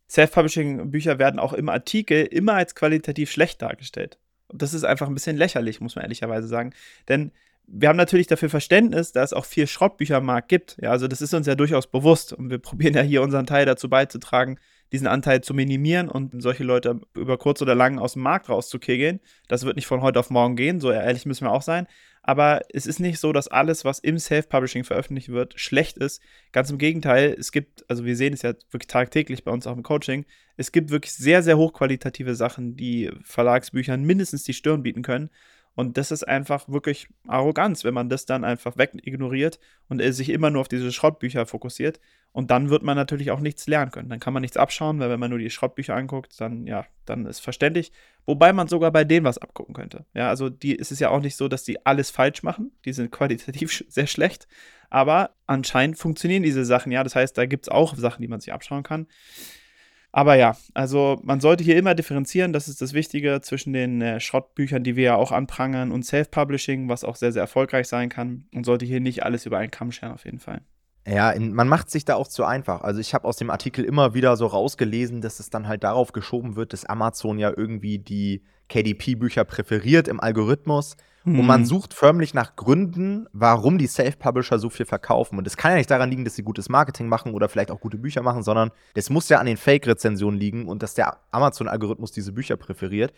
Self-Publishing-Bücher 0.09 1.19
werden 1.19 1.39
auch 1.39 1.53
im 1.53 1.69
Artikel 1.69 2.23
immer 2.25 2.53
als 2.55 2.73
qualitativ 2.73 3.29
schlecht 3.29 3.61
dargestellt. 3.61 4.17
Und 4.47 4.61
das 4.61 4.73
ist 4.73 4.83
einfach 4.85 5.07
ein 5.07 5.13
bisschen 5.13 5.37
lächerlich, 5.37 5.81
muss 5.81 5.95
man 5.95 6.03
ehrlicherweise 6.03 6.47
sagen. 6.47 6.73
Denn 7.07 7.31
wir 7.71 7.89
haben 7.89 7.97
natürlich 7.97 8.27
dafür 8.27 8.49
Verständnis, 8.49 9.11
dass 9.11 9.31
es 9.31 9.33
auch 9.33 9.45
viel 9.45 9.67
Schrottbücher 9.67 10.17
am 10.17 10.25
Markt 10.25 10.49
gibt. 10.49 10.77
Ja, 10.81 10.91
also 10.91 11.07
das 11.07 11.21
ist 11.21 11.33
uns 11.33 11.47
ja 11.47 11.55
durchaus 11.55 11.87
bewusst 11.87 12.33
und 12.33 12.49
wir 12.49 12.57
probieren 12.59 12.93
ja 12.93 13.01
hier 13.01 13.21
unseren 13.21 13.45
Teil 13.45 13.65
dazu 13.65 13.89
beizutragen, 13.89 14.59
diesen 14.91 15.07
Anteil 15.07 15.41
zu 15.41 15.53
minimieren 15.53 16.09
und 16.09 16.41
solche 16.41 16.63
Leute 16.63 16.99
über 17.13 17.37
kurz 17.37 17.61
oder 17.61 17.75
lang 17.75 17.99
aus 17.99 18.13
dem 18.13 18.23
Markt 18.23 18.49
rauszukegeln. 18.49 19.19
Das 19.47 19.63
wird 19.63 19.75
nicht 19.75 19.85
von 19.85 20.01
heute 20.01 20.19
auf 20.19 20.31
morgen 20.31 20.55
gehen, 20.55 20.79
so 20.79 20.91
ehrlich 20.91 21.25
müssen 21.25 21.45
wir 21.45 21.51
auch 21.51 21.61
sein. 21.61 21.85
Aber 22.23 22.61
es 22.73 22.85
ist 22.85 22.99
nicht 22.99 23.19
so, 23.19 23.31
dass 23.31 23.47
alles, 23.47 23.85
was 23.85 23.99
im 23.99 24.19
Self-Publishing 24.19 24.83
veröffentlicht 24.83 25.29
wird, 25.29 25.59
schlecht 25.59 25.97
ist. 25.97 26.21
Ganz 26.51 26.69
im 26.69 26.77
Gegenteil, 26.77 27.35
es 27.39 27.51
gibt, 27.51 27.89
also 27.89 28.03
wir 28.03 28.15
sehen 28.15 28.33
es 28.33 28.41
ja 28.41 28.53
wirklich 28.71 28.87
tagtäglich 28.87 29.43
bei 29.43 29.51
uns 29.51 29.67
auch 29.67 29.75
im 29.75 29.83
Coaching, 29.83 30.25
es 30.57 30.71
gibt 30.71 30.89
wirklich 30.89 31.13
sehr, 31.13 31.41
sehr 31.43 31.57
hochqualitative 31.57 32.35
Sachen, 32.35 32.75
die 32.75 33.11
Verlagsbüchern 33.23 34.03
mindestens 34.03 34.43
die 34.43 34.53
Stirn 34.53 34.83
bieten 34.83 35.03
können. 35.03 35.29
Und 35.75 35.97
das 35.97 36.11
ist 36.11 36.27
einfach 36.27 36.67
wirklich 36.67 37.07
Arroganz, 37.27 37.83
wenn 37.85 37.93
man 37.93 38.09
das 38.09 38.25
dann 38.25 38.43
einfach 38.43 38.77
weg 38.77 38.91
ignoriert 39.01 39.59
und 39.87 40.01
sich 40.13 40.29
immer 40.29 40.49
nur 40.49 40.61
auf 40.61 40.67
diese 40.67 40.91
Schrottbücher 40.91 41.45
fokussiert. 41.45 42.01
Und 42.31 42.51
dann 42.51 42.69
wird 42.69 42.83
man 42.83 42.97
natürlich 42.97 43.31
auch 43.31 43.39
nichts 43.39 43.65
lernen 43.65 43.91
können. 43.91 44.09
Dann 44.09 44.19
kann 44.19 44.33
man 44.33 44.41
nichts 44.41 44.57
abschauen, 44.57 44.99
weil 44.99 45.09
wenn 45.09 45.19
man 45.19 45.29
nur 45.29 45.39
die 45.39 45.49
Schrottbücher 45.49 45.95
anguckt, 45.95 46.39
dann 46.41 46.67
ja, 46.67 46.85
dann 47.05 47.25
ist 47.25 47.39
verständlich. 47.39 47.91
Wobei 48.25 48.53
man 48.53 48.67
sogar 48.67 48.91
bei 48.91 49.03
denen 49.03 49.25
was 49.25 49.37
abgucken 49.37 49.73
könnte. 49.73 50.05
Ja, 50.13 50.29
also 50.29 50.49
die 50.49 50.77
es 50.77 50.91
ist 50.91 50.99
ja 50.99 51.09
auch 51.09 51.21
nicht 51.21 51.35
so, 51.37 51.47
dass 51.47 51.63
die 51.63 51.85
alles 51.85 52.11
falsch 52.11 52.43
machen. 52.43 52.71
Die 52.85 52.93
sind 52.93 53.11
qualitativ 53.11 53.85
sehr 53.87 54.07
schlecht. 54.07 54.47
Aber 54.89 55.31
anscheinend 55.45 55.97
funktionieren 55.97 56.43
diese 56.43 56.65
Sachen 56.65 56.91
ja. 56.91 57.03
Das 57.03 57.15
heißt, 57.15 57.37
da 57.37 57.45
gibt 57.45 57.65
es 57.65 57.69
auch 57.69 57.95
Sachen, 57.95 58.21
die 58.21 58.27
man 58.27 58.41
sich 58.41 58.53
abschauen 58.53 58.83
kann. 58.83 59.07
Aber 60.11 60.35
ja, 60.35 60.57
also 60.73 61.19
man 61.23 61.39
sollte 61.39 61.63
hier 61.63 61.77
immer 61.77 61.93
differenzieren, 61.93 62.51
das 62.51 62.67
ist 62.67 62.81
das 62.81 62.93
Wichtige 62.93 63.41
zwischen 63.41 63.73
den 63.73 64.01
äh, 64.01 64.19
Schrottbüchern, 64.19 64.83
die 64.83 64.95
wir 64.95 65.03
ja 65.03 65.15
auch 65.15 65.31
anprangern, 65.31 65.91
und 65.91 66.03
Self-Publishing, 66.03 66.89
was 66.89 67.03
auch 67.03 67.15
sehr, 67.15 67.31
sehr 67.31 67.43
erfolgreich 67.43 67.87
sein 67.87 68.09
kann. 68.09 68.45
Und 68.53 68.65
sollte 68.65 68.85
hier 68.85 69.01
nicht 69.01 69.23
alles 69.23 69.45
über 69.45 69.59
einen 69.59 69.71
Kamm 69.71 69.91
scheren, 69.91 70.13
auf 70.13 70.25
jeden 70.25 70.39
Fall. 70.39 70.61
Ja, 71.07 71.31
in, 71.31 71.53
man 71.53 71.67
macht 71.67 71.89
sich 71.89 72.05
da 72.05 72.15
auch 72.15 72.27
zu 72.27 72.43
einfach. 72.43 72.81
Also 72.81 72.99
ich 72.99 73.13
habe 73.13 73.27
aus 73.27 73.37
dem 73.37 73.49
Artikel 73.49 73.85
immer 73.85 74.13
wieder 74.13 74.35
so 74.35 74.47
rausgelesen, 74.47 75.21
dass 75.21 75.39
es 75.39 75.49
dann 75.49 75.67
halt 75.67 75.83
darauf 75.83 76.11
geschoben 76.11 76.55
wird, 76.55 76.73
dass 76.73 76.85
Amazon 76.85 77.39
ja 77.39 77.51
irgendwie 77.55 77.99
die 77.99 78.43
KDP-Bücher 78.69 79.43
präferiert 79.43 80.07
im 80.07 80.19
Algorithmus. 80.19 80.95
Mhm. 81.25 81.39
Und 81.39 81.45
man 81.45 81.61
mhm. 81.61 81.65
sucht 81.65 81.93
förmlich 81.93 82.33
nach 82.33 82.55
Gründen, 82.55 83.27
warum 83.33 83.77
die 83.77 83.87
Self-Publisher 83.87 84.57
so 84.57 84.69
viel 84.69 84.85
verkaufen. 84.85 85.37
Und 85.37 85.45
das 85.45 85.57
kann 85.57 85.71
ja 85.71 85.77
nicht 85.77 85.91
daran 85.91 86.09
liegen, 86.09 86.23
dass 86.23 86.35
sie 86.35 86.43
gutes 86.43 86.69
Marketing 86.69 87.07
machen 87.07 87.33
oder 87.33 87.49
vielleicht 87.49 87.71
auch 87.71 87.81
gute 87.81 87.97
Bücher 87.97 88.21
machen, 88.21 88.43
sondern 88.43 88.71
das 88.93 89.09
muss 89.09 89.27
ja 89.29 89.39
an 89.39 89.45
den 89.45 89.57
Fake-Rezensionen 89.57 90.39
liegen 90.39 90.67
und 90.67 90.81
dass 90.81 90.93
der 90.93 91.17
Amazon-Algorithmus 91.31 92.11
diese 92.11 92.31
Bücher 92.31 92.55
präferiert. 92.55 93.13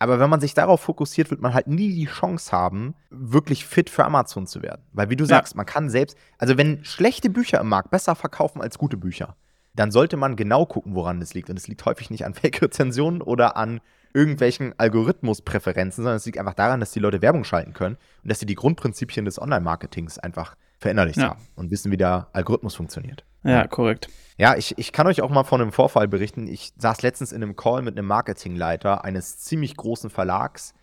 Aber 0.00 0.18
wenn 0.18 0.28
man 0.28 0.40
sich 0.40 0.54
darauf 0.54 0.80
fokussiert, 0.80 1.30
wird 1.30 1.40
man 1.40 1.54
halt 1.54 1.68
nie 1.68 1.94
die 1.94 2.06
Chance 2.06 2.50
haben, 2.50 2.94
wirklich 3.10 3.64
fit 3.64 3.88
für 3.88 4.04
Amazon 4.04 4.46
zu 4.46 4.60
werden. 4.60 4.82
Weil, 4.92 5.08
wie 5.08 5.16
du 5.16 5.24
sagst, 5.24 5.52
ja. 5.52 5.58
man 5.58 5.66
kann 5.66 5.88
selbst, 5.88 6.18
also 6.36 6.58
wenn 6.58 6.84
schlechte 6.84 7.30
Bücher 7.30 7.60
im 7.60 7.68
Markt 7.68 7.90
besser 7.90 8.16
verkaufen 8.16 8.60
als 8.60 8.76
gute 8.76 8.96
Bücher, 8.96 9.36
dann 9.74 9.90
sollte 9.90 10.16
man 10.16 10.36
genau 10.36 10.66
gucken, 10.66 10.94
woran 10.94 11.20
das 11.20 11.34
liegt. 11.34 11.48
Und 11.48 11.58
es 11.58 11.68
liegt 11.68 11.84
häufig 11.84 12.10
nicht 12.10 12.24
an 12.24 12.34
Fake-Rezensionen 12.34 13.22
oder 13.22 13.56
an 13.56 13.80
irgendwelchen 14.14 14.72
Algorithmuspräferenzen, 14.78 16.04
sondern 16.04 16.16
es 16.16 16.24
liegt 16.24 16.38
einfach 16.38 16.54
daran, 16.54 16.80
dass 16.80 16.92
die 16.92 17.00
Leute 17.00 17.20
Werbung 17.20 17.44
schalten 17.44 17.74
können 17.74 17.96
und 18.22 18.30
dass 18.30 18.38
sie 18.38 18.46
die 18.46 18.54
Grundprinzipien 18.54 19.24
des 19.24 19.42
Online-Marketings 19.42 20.18
einfach 20.18 20.56
verinnerlicht 20.78 21.18
ja. 21.18 21.30
haben 21.30 21.40
und 21.56 21.70
wissen, 21.70 21.90
wie 21.90 21.96
der 21.96 22.28
Algorithmus 22.32 22.74
funktioniert. 22.74 23.24
Ja, 23.42 23.66
korrekt. 23.66 24.08
Ja, 24.38 24.56
ich, 24.56 24.78
ich 24.78 24.92
kann 24.92 25.06
euch 25.06 25.20
auch 25.20 25.28
mal 25.28 25.44
von 25.44 25.60
einem 25.60 25.72
Vorfall 25.72 26.08
berichten. 26.08 26.46
Ich 26.46 26.72
saß 26.78 27.02
letztens 27.02 27.30
in 27.30 27.42
einem 27.42 27.56
Call 27.56 27.82
mit 27.82 27.98
einem 27.98 28.06
Marketingleiter 28.06 29.04
eines 29.04 29.38
ziemlich 29.38 29.76
großen 29.76 30.08
Verlags. 30.08 30.74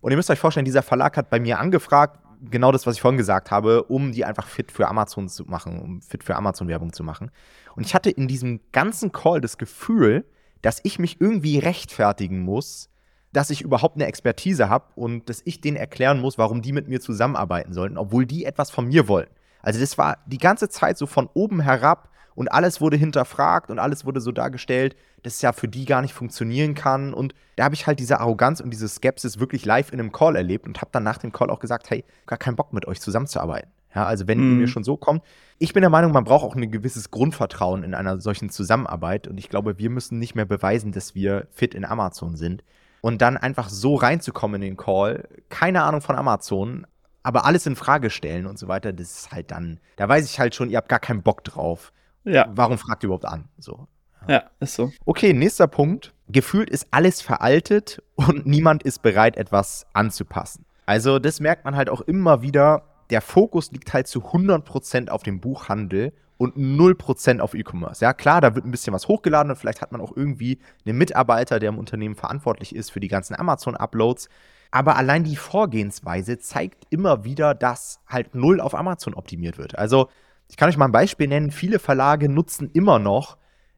Und 0.00 0.10
ihr 0.10 0.16
müsst 0.16 0.30
euch 0.30 0.38
vorstellen, 0.38 0.66
dieser 0.66 0.82
Verlag 0.82 1.16
hat 1.16 1.30
bei 1.30 1.40
mir 1.40 1.58
angefragt, 1.58 2.18
genau 2.42 2.72
das, 2.72 2.86
was 2.86 2.96
ich 2.96 3.00
vorhin 3.00 3.18
gesagt 3.18 3.50
habe, 3.50 3.84
um 3.84 4.12
die 4.12 4.24
einfach 4.24 4.46
fit 4.46 4.70
für 4.72 4.88
Amazon 4.88 5.28
zu 5.28 5.44
machen, 5.44 5.80
um 5.80 6.02
fit 6.02 6.24
für 6.24 6.36
Amazon-Werbung 6.36 6.92
zu 6.92 7.04
machen. 7.04 7.30
Und 7.74 7.86
ich 7.86 7.94
hatte 7.94 8.10
in 8.10 8.28
diesem 8.28 8.60
ganzen 8.72 9.12
Call 9.12 9.40
das 9.40 9.58
Gefühl, 9.58 10.24
dass 10.62 10.80
ich 10.82 10.98
mich 10.98 11.20
irgendwie 11.20 11.58
rechtfertigen 11.58 12.40
muss, 12.40 12.90
dass 13.32 13.50
ich 13.50 13.62
überhaupt 13.62 13.96
eine 13.96 14.06
Expertise 14.06 14.68
habe 14.68 14.86
und 14.96 15.28
dass 15.28 15.42
ich 15.44 15.60
denen 15.60 15.76
erklären 15.76 16.20
muss, 16.20 16.38
warum 16.38 16.62
die 16.62 16.72
mit 16.72 16.88
mir 16.88 17.00
zusammenarbeiten 17.00 17.72
sollten, 17.72 17.96
obwohl 17.96 18.26
die 18.26 18.44
etwas 18.44 18.70
von 18.70 18.86
mir 18.86 19.08
wollen. 19.08 19.28
Also 19.62 19.78
das 19.78 19.98
war 19.98 20.18
die 20.26 20.38
ganze 20.38 20.68
Zeit 20.68 20.98
so 20.98 21.06
von 21.06 21.28
oben 21.34 21.60
herab 21.60 22.10
und 22.34 22.50
alles 22.50 22.80
wurde 22.80 22.96
hinterfragt 22.96 23.70
und 23.70 23.78
alles 23.78 24.04
wurde 24.04 24.20
so 24.20 24.32
dargestellt, 24.32 24.96
dass 25.22 25.34
es 25.34 25.42
ja 25.42 25.52
für 25.52 25.68
die 25.68 25.84
gar 25.84 26.00
nicht 26.00 26.14
funktionieren 26.14 26.74
kann. 26.74 27.12
Und 27.12 27.34
da 27.56 27.64
habe 27.64 27.74
ich 27.74 27.86
halt 27.86 27.98
diese 27.98 28.20
Arroganz 28.20 28.60
und 28.60 28.70
diese 28.70 28.88
Skepsis 28.88 29.38
wirklich 29.38 29.64
live 29.64 29.92
in 29.92 30.00
einem 30.00 30.12
Call 30.12 30.36
erlebt 30.36 30.66
und 30.66 30.80
habe 30.80 30.90
dann 30.92 31.02
nach 31.02 31.18
dem 31.18 31.32
Call 31.32 31.50
auch 31.50 31.60
gesagt, 31.60 31.90
hey, 31.90 32.04
gar 32.26 32.38
keinen 32.38 32.56
Bock 32.56 32.72
mit 32.72 32.86
euch 32.86 33.00
zusammenzuarbeiten. 33.00 33.70
Ja, 33.94 34.06
also 34.06 34.26
wenn 34.28 34.38
mhm. 34.38 34.52
ihr 34.52 34.56
mir 34.62 34.68
schon 34.68 34.84
so 34.84 34.96
kommt. 34.96 35.22
Ich 35.58 35.72
bin 35.72 35.80
der 35.82 35.90
Meinung, 35.90 36.12
man 36.12 36.24
braucht 36.24 36.44
auch 36.44 36.54
ein 36.54 36.70
gewisses 36.70 37.10
Grundvertrauen 37.10 37.82
in 37.82 37.94
einer 37.94 38.20
solchen 38.20 38.50
Zusammenarbeit. 38.50 39.26
Und 39.28 39.38
ich 39.38 39.48
glaube, 39.48 39.78
wir 39.78 39.90
müssen 39.90 40.18
nicht 40.18 40.34
mehr 40.34 40.46
beweisen, 40.46 40.92
dass 40.92 41.14
wir 41.14 41.48
fit 41.50 41.74
in 41.74 41.84
Amazon 41.84 42.36
sind. 42.36 42.62
Und 43.02 43.22
dann 43.22 43.36
einfach 43.36 43.68
so 43.68 43.94
reinzukommen 43.94 44.62
in 44.62 44.70
den 44.70 44.76
Call, 44.76 45.28
keine 45.48 45.82
Ahnung 45.82 46.02
von 46.02 46.16
Amazon, 46.16 46.86
aber 47.22 47.44
alles 47.44 47.66
in 47.66 47.76
Frage 47.76 48.10
stellen 48.10 48.46
und 48.46 48.58
so 48.58 48.68
weiter, 48.68 48.92
das 48.92 49.10
ist 49.10 49.32
halt 49.32 49.50
dann, 49.50 49.80
da 49.96 50.08
weiß 50.08 50.24
ich 50.24 50.38
halt 50.38 50.54
schon, 50.54 50.70
ihr 50.70 50.78
habt 50.78 50.88
gar 50.88 50.98
keinen 50.98 51.22
Bock 51.22 51.44
drauf. 51.44 51.92
Ja. 52.24 52.48
Warum 52.52 52.78
fragt 52.78 53.02
ihr 53.02 53.06
überhaupt 53.06 53.26
an? 53.26 53.48
So. 53.58 53.86
Ja, 54.28 54.44
ist 54.60 54.74
so. 54.74 54.92
Okay, 55.06 55.32
nächster 55.32 55.66
Punkt. 55.66 56.12
Gefühlt 56.28 56.70
ist 56.70 56.88
alles 56.90 57.22
veraltet 57.22 58.02
und 58.14 58.46
niemand 58.46 58.82
ist 58.82 59.02
bereit, 59.02 59.36
etwas 59.36 59.86
anzupassen. 59.92 60.64
Also, 60.86 61.18
das 61.18 61.40
merkt 61.40 61.64
man 61.64 61.76
halt 61.76 61.88
auch 61.88 62.00
immer 62.02 62.42
wieder. 62.42 62.82
Der 63.10 63.20
Fokus 63.20 63.72
liegt 63.72 63.92
halt 63.92 64.06
zu 64.06 64.20
100% 64.20 65.08
auf 65.10 65.22
dem 65.22 65.40
Buchhandel 65.40 66.12
und 66.40 66.56
0% 66.56 67.40
auf 67.40 67.52
E-Commerce. 67.54 68.02
Ja, 68.02 68.14
klar, 68.14 68.40
da 68.40 68.54
wird 68.54 68.64
ein 68.64 68.70
bisschen 68.70 68.94
was 68.94 69.08
hochgeladen 69.08 69.50
und 69.50 69.56
vielleicht 69.56 69.82
hat 69.82 69.92
man 69.92 70.00
auch 70.00 70.16
irgendwie 70.16 70.58
einen 70.86 70.96
Mitarbeiter, 70.96 71.58
der 71.58 71.68
im 71.68 71.78
Unternehmen 71.78 72.14
verantwortlich 72.14 72.74
ist 72.74 72.90
für 72.90 73.00
die 73.00 73.08
ganzen 73.08 73.38
Amazon-Uploads. 73.38 74.30
Aber 74.70 74.96
allein 74.96 75.24
die 75.24 75.36
Vorgehensweise 75.36 76.38
zeigt 76.38 76.86
immer 76.90 77.24
wieder, 77.24 77.54
dass 77.54 78.00
halt 78.06 78.34
null 78.34 78.60
auf 78.60 78.74
Amazon 78.74 79.14
optimiert 79.14 79.58
wird. 79.58 79.76
Also, 79.76 80.08
ich 80.48 80.56
kann 80.56 80.68
euch 80.68 80.76
mal 80.76 80.86
ein 80.86 80.92
Beispiel 80.92 81.28
nennen. 81.28 81.50
Viele 81.50 81.78
Verlage 81.78 82.28
nutzen 82.28 82.70
immer 82.72 82.98
noch 82.98 83.36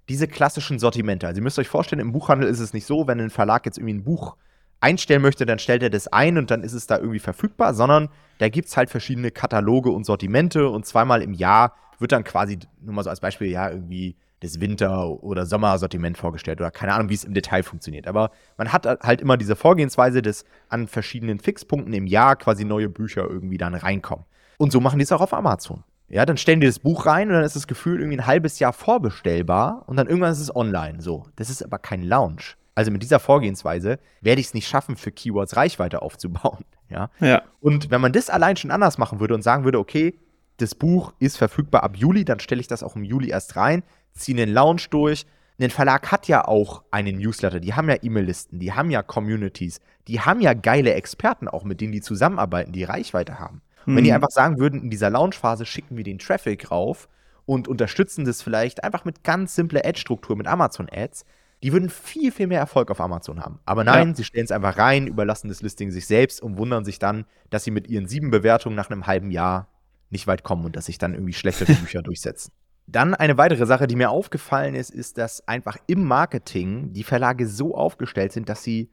diese 0.08 0.28
klassischen 0.28 0.78
Sortimente. 0.78 1.26
Also, 1.26 1.40
ihr 1.40 1.44
müsst 1.44 1.58
euch 1.58 1.68
vorstellen, 1.68 2.00
im 2.00 2.12
Buchhandel 2.12 2.48
ist 2.48 2.60
es 2.60 2.74
nicht 2.74 2.86
so, 2.86 3.08
wenn 3.08 3.20
ein 3.20 3.30
Verlag 3.30 3.66
jetzt 3.66 3.78
irgendwie 3.78 3.94
ein 3.94 4.04
Buch 4.04 4.36
einstellen 4.82 5.22
möchte, 5.22 5.46
dann 5.46 5.58
stellt 5.58 5.82
er 5.82 5.90
das 5.90 6.08
ein 6.08 6.38
und 6.38 6.50
dann 6.50 6.62
ist 6.62 6.72
es 6.72 6.86
da 6.86 6.98
irgendwie 6.98 7.18
verfügbar, 7.18 7.74
sondern 7.74 8.08
da 8.38 8.48
gibt 8.48 8.68
es 8.68 8.76
halt 8.76 8.90
verschiedene 8.90 9.30
Kataloge 9.30 9.90
und 9.90 10.04
Sortimente 10.04 10.68
und 10.68 10.84
zweimal 10.86 11.22
im 11.22 11.32
Jahr 11.32 11.76
wird 11.98 12.12
dann 12.12 12.24
quasi, 12.24 12.58
nur 12.80 12.94
mal 12.94 13.04
so 13.04 13.10
als 13.10 13.20
Beispiel, 13.20 13.48
ja, 13.48 13.70
irgendwie 13.70 14.16
das 14.40 14.60
Winter- 14.60 15.22
oder 15.22 15.46
Sommersortiment 15.46 16.18
vorgestellt 16.18 16.60
oder 16.60 16.72
keine 16.72 16.92
Ahnung, 16.94 17.08
wie 17.08 17.14
es 17.14 17.24
im 17.24 17.32
Detail 17.32 17.62
funktioniert. 17.62 18.08
Aber 18.08 18.32
man 18.56 18.72
hat 18.72 18.86
halt 18.86 19.20
immer 19.20 19.36
diese 19.36 19.54
Vorgehensweise, 19.54 20.20
dass 20.20 20.44
an 20.68 20.88
verschiedenen 20.88 21.38
Fixpunkten 21.38 21.94
im 21.94 22.08
Jahr 22.08 22.34
quasi 22.34 22.64
neue 22.64 22.88
Bücher 22.88 23.22
irgendwie 23.22 23.58
dann 23.58 23.74
reinkommen. 23.74 24.24
Und 24.58 24.72
so 24.72 24.80
machen 24.80 24.98
die 24.98 25.04
es 25.04 25.12
auch 25.12 25.20
auf 25.20 25.32
Amazon. 25.32 25.84
Ja, 26.08 26.26
dann 26.26 26.36
stellen 26.36 26.60
die 26.60 26.66
das 26.66 26.80
Buch 26.80 27.06
rein 27.06 27.28
und 27.28 27.34
dann 27.34 27.44
ist 27.44 27.56
das 27.56 27.66
Gefühl 27.66 28.00
irgendwie 28.00 28.18
ein 28.18 28.26
halbes 28.26 28.58
Jahr 28.58 28.72
vorbestellbar 28.72 29.84
und 29.86 29.96
dann 29.96 30.08
irgendwann 30.08 30.32
ist 30.32 30.40
es 30.40 30.54
online. 30.54 31.00
So, 31.00 31.24
das 31.36 31.48
ist 31.48 31.64
aber 31.64 31.78
kein 31.78 32.02
Launch. 32.02 32.56
Also 32.74 32.90
mit 32.90 33.02
dieser 33.02 33.20
Vorgehensweise 33.20 33.98
werde 34.20 34.40
ich 34.40 34.48
es 34.48 34.54
nicht 34.54 34.68
schaffen, 34.68 34.96
für 34.96 35.12
Keywords 35.12 35.56
Reichweite 35.56 36.02
aufzubauen. 36.02 36.64
Ja? 36.92 37.08
ja. 37.20 37.40
Und 37.60 37.90
wenn 37.90 38.02
man 38.02 38.12
das 38.12 38.28
allein 38.28 38.54
schon 38.58 38.70
anders 38.70 38.98
machen 38.98 39.18
würde 39.18 39.32
und 39.32 39.40
sagen 39.40 39.64
würde, 39.64 39.78
okay, 39.78 40.18
das 40.58 40.74
Buch 40.74 41.14
ist 41.20 41.38
verfügbar 41.38 41.84
ab 41.84 41.96
Juli, 41.96 42.26
dann 42.26 42.38
stelle 42.38 42.60
ich 42.60 42.66
das 42.66 42.82
auch 42.82 42.96
im 42.96 43.02
Juli 43.02 43.30
erst 43.30 43.56
rein, 43.56 43.82
ziehe 44.12 44.36
den 44.36 44.52
Launch 44.52 44.90
durch, 44.90 45.24
ein 45.58 45.70
Verlag 45.70 46.10
hat 46.10 46.28
ja 46.28 46.46
auch 46.46 46.82
einen 46.90 47.18
Newsletter, 47.18 47.60
die 47.60 47.74
haben 47.74 47.88
ja 47.88 47.96
E-Mail-Listen, 48.02 48.58
die 48.58 48.72
haben 48.72 48.90
ja 48.90 49.02
Communities, 49.02 49.80
die 50.08 50.20
haben 50.20 50.40
ja 50.40 50.54
geile 50.54 50.94
Experten 50.94 51.48
auch, 51.48 51.64
mit 51.64 51.80
denen 51.80 51.92
die 51.92 52.00
zusammenarbeiten, 52.00 52.72
die 52.72 52.84
Reichweite 52.84 53.38
haben. 53.38 53.62
Und 53.86 53.96
wenn 53.96 54.04
die 54.04 54.10
mhm. 54.10 54.16
einfach 54.16 54.30
sagen 54.30 54.58
würden, 54.58 54.82
in 54.82 54.90
dieser 54.90 55.10
Launchphase 55.10 55.66
schicken 55.66 55.96
wir 55.96 56.04
den 56.04 56.18
Traffic 56.18 56.70
rauf 56.70 57.08
und 57.46 57.68
unterstützen 57.68 58.24
das 58.24 58.42
vielleicht 58.42 58.84
einfach 58.84 59.04
mit 59.04 59.24
ganz 59.24 59.54
simpler 59.54 59.82
Ad-Struktur, 59.84 60.36
mit 60.36 60.46
Amazon-Ads, 60.46 61.24
die 61.62 61.72
würden 61.72 61.90
viel, 61.90 62.32
viel 62.32 62.48
mehr 62.48 62.58
Erfolg 62.58 62.90
auf 62.90 63.00
Amazon 63.00 63.40
haben. 63.40 63.60
Aber 63.64 63.84
nein, 63.84 64.08
ja. 64.08 64.14
sie 64.14 64.24
stellen 64.24 64.44
es 64.44 64.50
einfach 64.50 64.78
rein, 64.78 65.06
überlassen 65.06 65.48
das 65.48 65.62
Listing 65.62 65.90
sich 65.90 66.06
selbst 66.06 66.42
und 66.42 66.58
wundern 66.58 66.84
sich 66.84 66.98
dann, 66.98 67.24
dass 67.50 67.64
sie 67.64 67.70
mit 67.70 67.86
ihren 67.88 68.06
sieben 68.08 68.30
Bewertungen 68.30 68.74
nach 68.74 68.90
einem 68.90 69.06
halben 69.06 69.30
Jahr 69.30 69.68
nicht 70.10 70.26
weit 70.26 70.42
kommen 70.42 70.64
und 70.64 70.76
dass 70.76 70.86
sich 70.86 70.98
dann 70.98 71.14
irgendwie 71.14 71.32
schlechtere 71.32 71.72
Bücher 71.80 72.02
durchsetzen. 72.02 72.52
Dann 72.86 73.14
eine 73.14 73.38
weitere 73.38 73.64
Sache, 73.64 73.86
die 73.86 73.96
mir 73.96 74.10
aufgefallen 74.10 74.74
ist, 74.74 74.90
ist, 74.90 75.18
dass 75.18 75.46
einfach 75.46 75.76
im 75.86 76.04
Marketing 76.04 76.92
die 76.92 77.04
Verlage 77.04 77.46
so 77.46 77.76
aufgestellt 77.76 78.32
sind, 78.32 78.48
dass 78.48 78.64
sie 78.64 78.90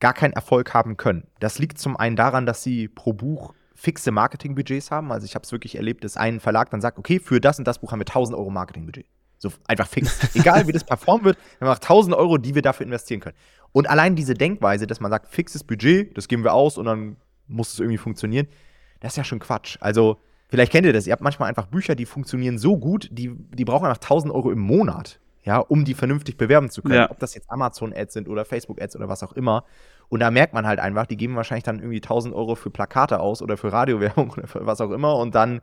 gar 0.00 0.12
keinen 0.12 0.32
Erfolg 0.32 0.74
haben 0.74 0.96
können. 0.96 1.26
Das 1.38 1.58
liegt 1.58 1.78
zum 1.78 1.96
einen 1.96 2.16
daran, 2.16 2.46
dass 2.46 2.62
sie 2.62 2.88
pro 2.88 3.12
Buch 3.12 3.54
fixe 3.74 4.10
Marketingbudgets 4.10 4.90
haben. 4.90 5.12
Also 5.12 5.24
ich 5.24 5.36
habe 5.36 5.44
es 5.44 5.52
wirklich 5.52 5.76
erlebt, 5.76 6.02
dass 6.02 6.16
ein 6.16 6.40
Verlag 6.40 6.70
dann 6.70 6.80
sagt, 6.80 6.98
okay, 6.98 7.20
für 7.20 7.40
das 7.40 7.60
und 7.60 7.66
das 7.66 7.78
Buch 7.78 7.92
haben 7.92 8.00
wir 8.00 8.06
1000 8.06 8.36
Euro 8.36 8.50
Marketingbudget. 8.50 9.06
So 9.38 9.52
einfach 9.66 9.86
fix. 9.86 10.34
Egal 10.34 10.66
wie 10.66 10.72
das 10.72 10.84
performen 10.84 11.24
wird, 11.24 11.38
wir 11.58 11.68
haben 11.68 11.74
1000 11.74 12.14
Euro, 12.14 12.38
die 12.38 12.54
wir 12.54 12.62
dafür 12.62 12.84
investieren 12.84 13.20
können. 13.20 13.36
Und 13.72 13.88
allein 13.88 14.16
diese 14.16 14.34
Denkweise, 14.34 14.86
dass 14.86 15.00
man 15.00 15.10
sagt, 15.10 15.28
fixes 15.28 15.62
Budget, 15.64 16.16
das 16.16 16.28
geben 16.28 16.44
wir 16.44 16.54
aus 16.54 16.76
und 16.78 16.86
dann 16.86 17.16
muss 17.46 17.72
es 17.72 17.78
irgendwie 17.78 17.98
funktionieren, 17.98 18.48
das 19.00 19.12
ist 19.12 19.16
ja 19.16 19.24
schon 19.24 19.38
Quatsch. 19.38 19.76
Also 19.80 20.18
Vielleicht 20.48 20.72
kennt 20.72 20.86
ihr 20.86 20.92
das. 20.92 21.06
Ihr 21.06 21.12
habt 21.12 21.22
manchmal 21.22 21.48
einfach 21.48 21.66
Bücher, 21.66 21.94
die 21.94 22.06
funktionieren 22.06 22.58
so 22.58 22.78
gut, 22.78 23.08
die, 23.12 23.30
die 23.34 23.64
brauchen 23.64 23.84
einfach 23.84 24.02
1000 24.02 24.32
Euro 24.32 24.50
im 24.50 24.60
Monat, 24.60 25.20
ja, 25.44 25.58
um 25.58 25.84
die 25.84 25.92
vernünftig 25.92 26.38
bewerben 26.38 26.70
zu 26.70 26.80
können. 26.82 27.00
Ja. 27.00 27.10
Ob 27.10 27.18
das 27.18 27.34
jetzt 27.34 27.50
Amazon-Ads 27.50 28.14
sind 28.14 28.28
oder 28.28 28.46
Facebook-Ads 28.46 28.96
oder 28.96 29.08
was 29.08 29.22
auch 29.22 29.34
immer. 29.34 29.64
Und 30.08 30.20
da 30.20 30.30
merkt 30.30 30.54
man 30.54 30.66
halt 30.66 30.80
einfach, 30.80 31.04
die 31.06 31.18
geben 31.18 31.36
wahrscheinlich 31.36 31.64
dann 31.64 31.80
irgendwie 31.80 31.98
1000 31.98 32.34
Euro 32.34 32.54
für 32.54 32.70
Plakate 32.70 33.20
aus 33.20 33.42
oder 33.42 33.58
für 33.58 33.72
Radiowerbung 33.72 34.30
oder 34.36 34.46
für 34.46 34.64
was 34.64 34.80
auch 34.80 34.90
immer 34.90 35.16
und 35.16 35.34
dann, 35.34 35.60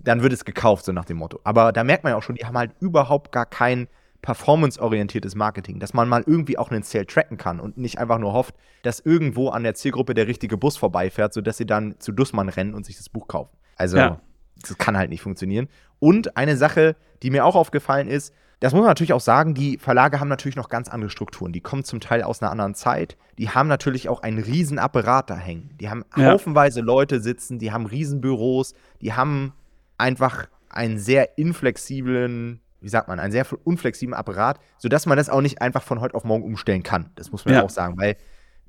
dann 0.00 0.22
wird 0.22 0.32
es 0.32 0.44
gekauft, 0.44 0.84
so 0.84 0.92
nach 0.92 1.04
dem 1.04 1.16
Motto. 1.18 1.40
Aber 1.44 1.72
da 1.72 1.84
merkt 1.84 2.04
man 2.04 2.12
ja 2.12 2.16
auch 2.16 2.22
schon, 2.22 2.36
die 2.36 2.44
haben 2.44 2.56
halt 2.56 2.72
überhaupt 2.80 3.32
gar 3.32 3.46
kein 3.46 3.88
performanceorientiertes 4.22 5.34
Marketing, 5.34 5.78
dass 5.78 5.94
man 5.94 6.08
mal 6.08 6.24
irgendwie 6.26 6.58
auch 6.58 6.70
einen 6.70 6.82
Sale 6.82 7.06
tracken 7.06 7.36
kann 7.36 7.60
und 7.60 7.78
nicht 7.78 7.98
einfach 7.98 8.18
nur 8.18 8.32
hofft, 8.32 8.54
dass 8.82 9.00
irgendwo 9.00 9.50
an 9.50 9.62
der 9.62 9.74
Zielgruppe 9.74 10.14
der 10.14 10.26
richtige 10.26 10.56
Bus 10.56 10.76
vorbeifährt, 10.76 11.32
sodass 11.32 11.56
sie 11.58 11.66
dann 11.66 11.94
zu 12.00 12.12
Dussmann 12.12 12.48
rennen 12.48 12.74
und 12.74 12.84
sich 12.84 12.96
das 12.96 13.08
Buch 13.08 13.28
kaufen. 13.28 13.56
Also, 13.76 13.98
ja. 13.98 14.20
das 14.60 14.76
kann 14.78 14.96
halt 14.96 15.10
nicht 15.10 15.22
funktionieren. 15.22 15.68
Und 15.98 16.36
eine 16.36 16.56
Sache, 16.56 16.96
die 17.22 17.30
mir 17.30 17.44
auch 17.44 17.54
aufgefallen 17.54 18.08
ist, 18.08 18.34
das 18.60 18.72
muss 18.72 18.80
man 18.80 18.88
natürlich 18.88 19.12
auch 19.12 19.20
sagen, 19.20 19.54
die 19.54 19.76
Verlage 19.76 20.18
haben 20.18 20.28
natürlich 20.28 20.56
noch 20.56 20.70
ganz 20.70 20.88
andere 20.88 21.10
Strukturen. 21.10 21.52
Die 21.52 21.60
kommen 21.60 21.84
zum 21.84 22.00
Teil 22.00 22.22
aus 22.22 22.40
einer 22.40 22.50
anderen 22.50 22.74
Zeit. 22.74 23.16
Die 23.38 23.50
haben 23.50 23.68
natürlich 23.68 24.08
auch 24.08 24.22
einen 24.22 24.38
riesen 24.38 24.78
Apparat 24.78 25.28
da 25.28 25.36
hängen. 25.36 25.70
Die 25.78 25.90
haben 25.90 26.04
ja. 26.16 26.32
haufenweise 26.32 26.80
Leute 26.80 27.20
sitzen, 27.20 27.58
die 27.58 27.70
haben 27.70 27.84
Riesenbüros, 27.84 28.72
die 29.02 29.12
haben 29.12 29.52
einfach 29.98 30.48
einen 30.68 30.98
sehr 30.98 31.38
inflexiblen, 31.38 32.60
wie 32.80 32.88
sagt 32.88 33.08
man, 33.08 33.18
einen 33.18 33.32
sehr 33.32 33.46
unflexiblen 33.64 34.14
Apparat, 34.14 34.60
sodass 34.78 35.06
man 35.06 35.16
das 35.16 35.28
auch 35.28 35.40
nicht 35.40 35.62
einfach 35.62 35.82
von 35.82 36.00
heute 36.00 36.14
auf 36.14 36.24
morgen 36.24 36.44
umstellen 36.44 36.82
kann. 36.82 37.10
Das 37.14 37.32
muss 37.32 37.44
man 37.44 37.54
ja 37.54 37.62
auch 37.62 37.70
sagen, 37.70 37.96
weil 37.98 38.16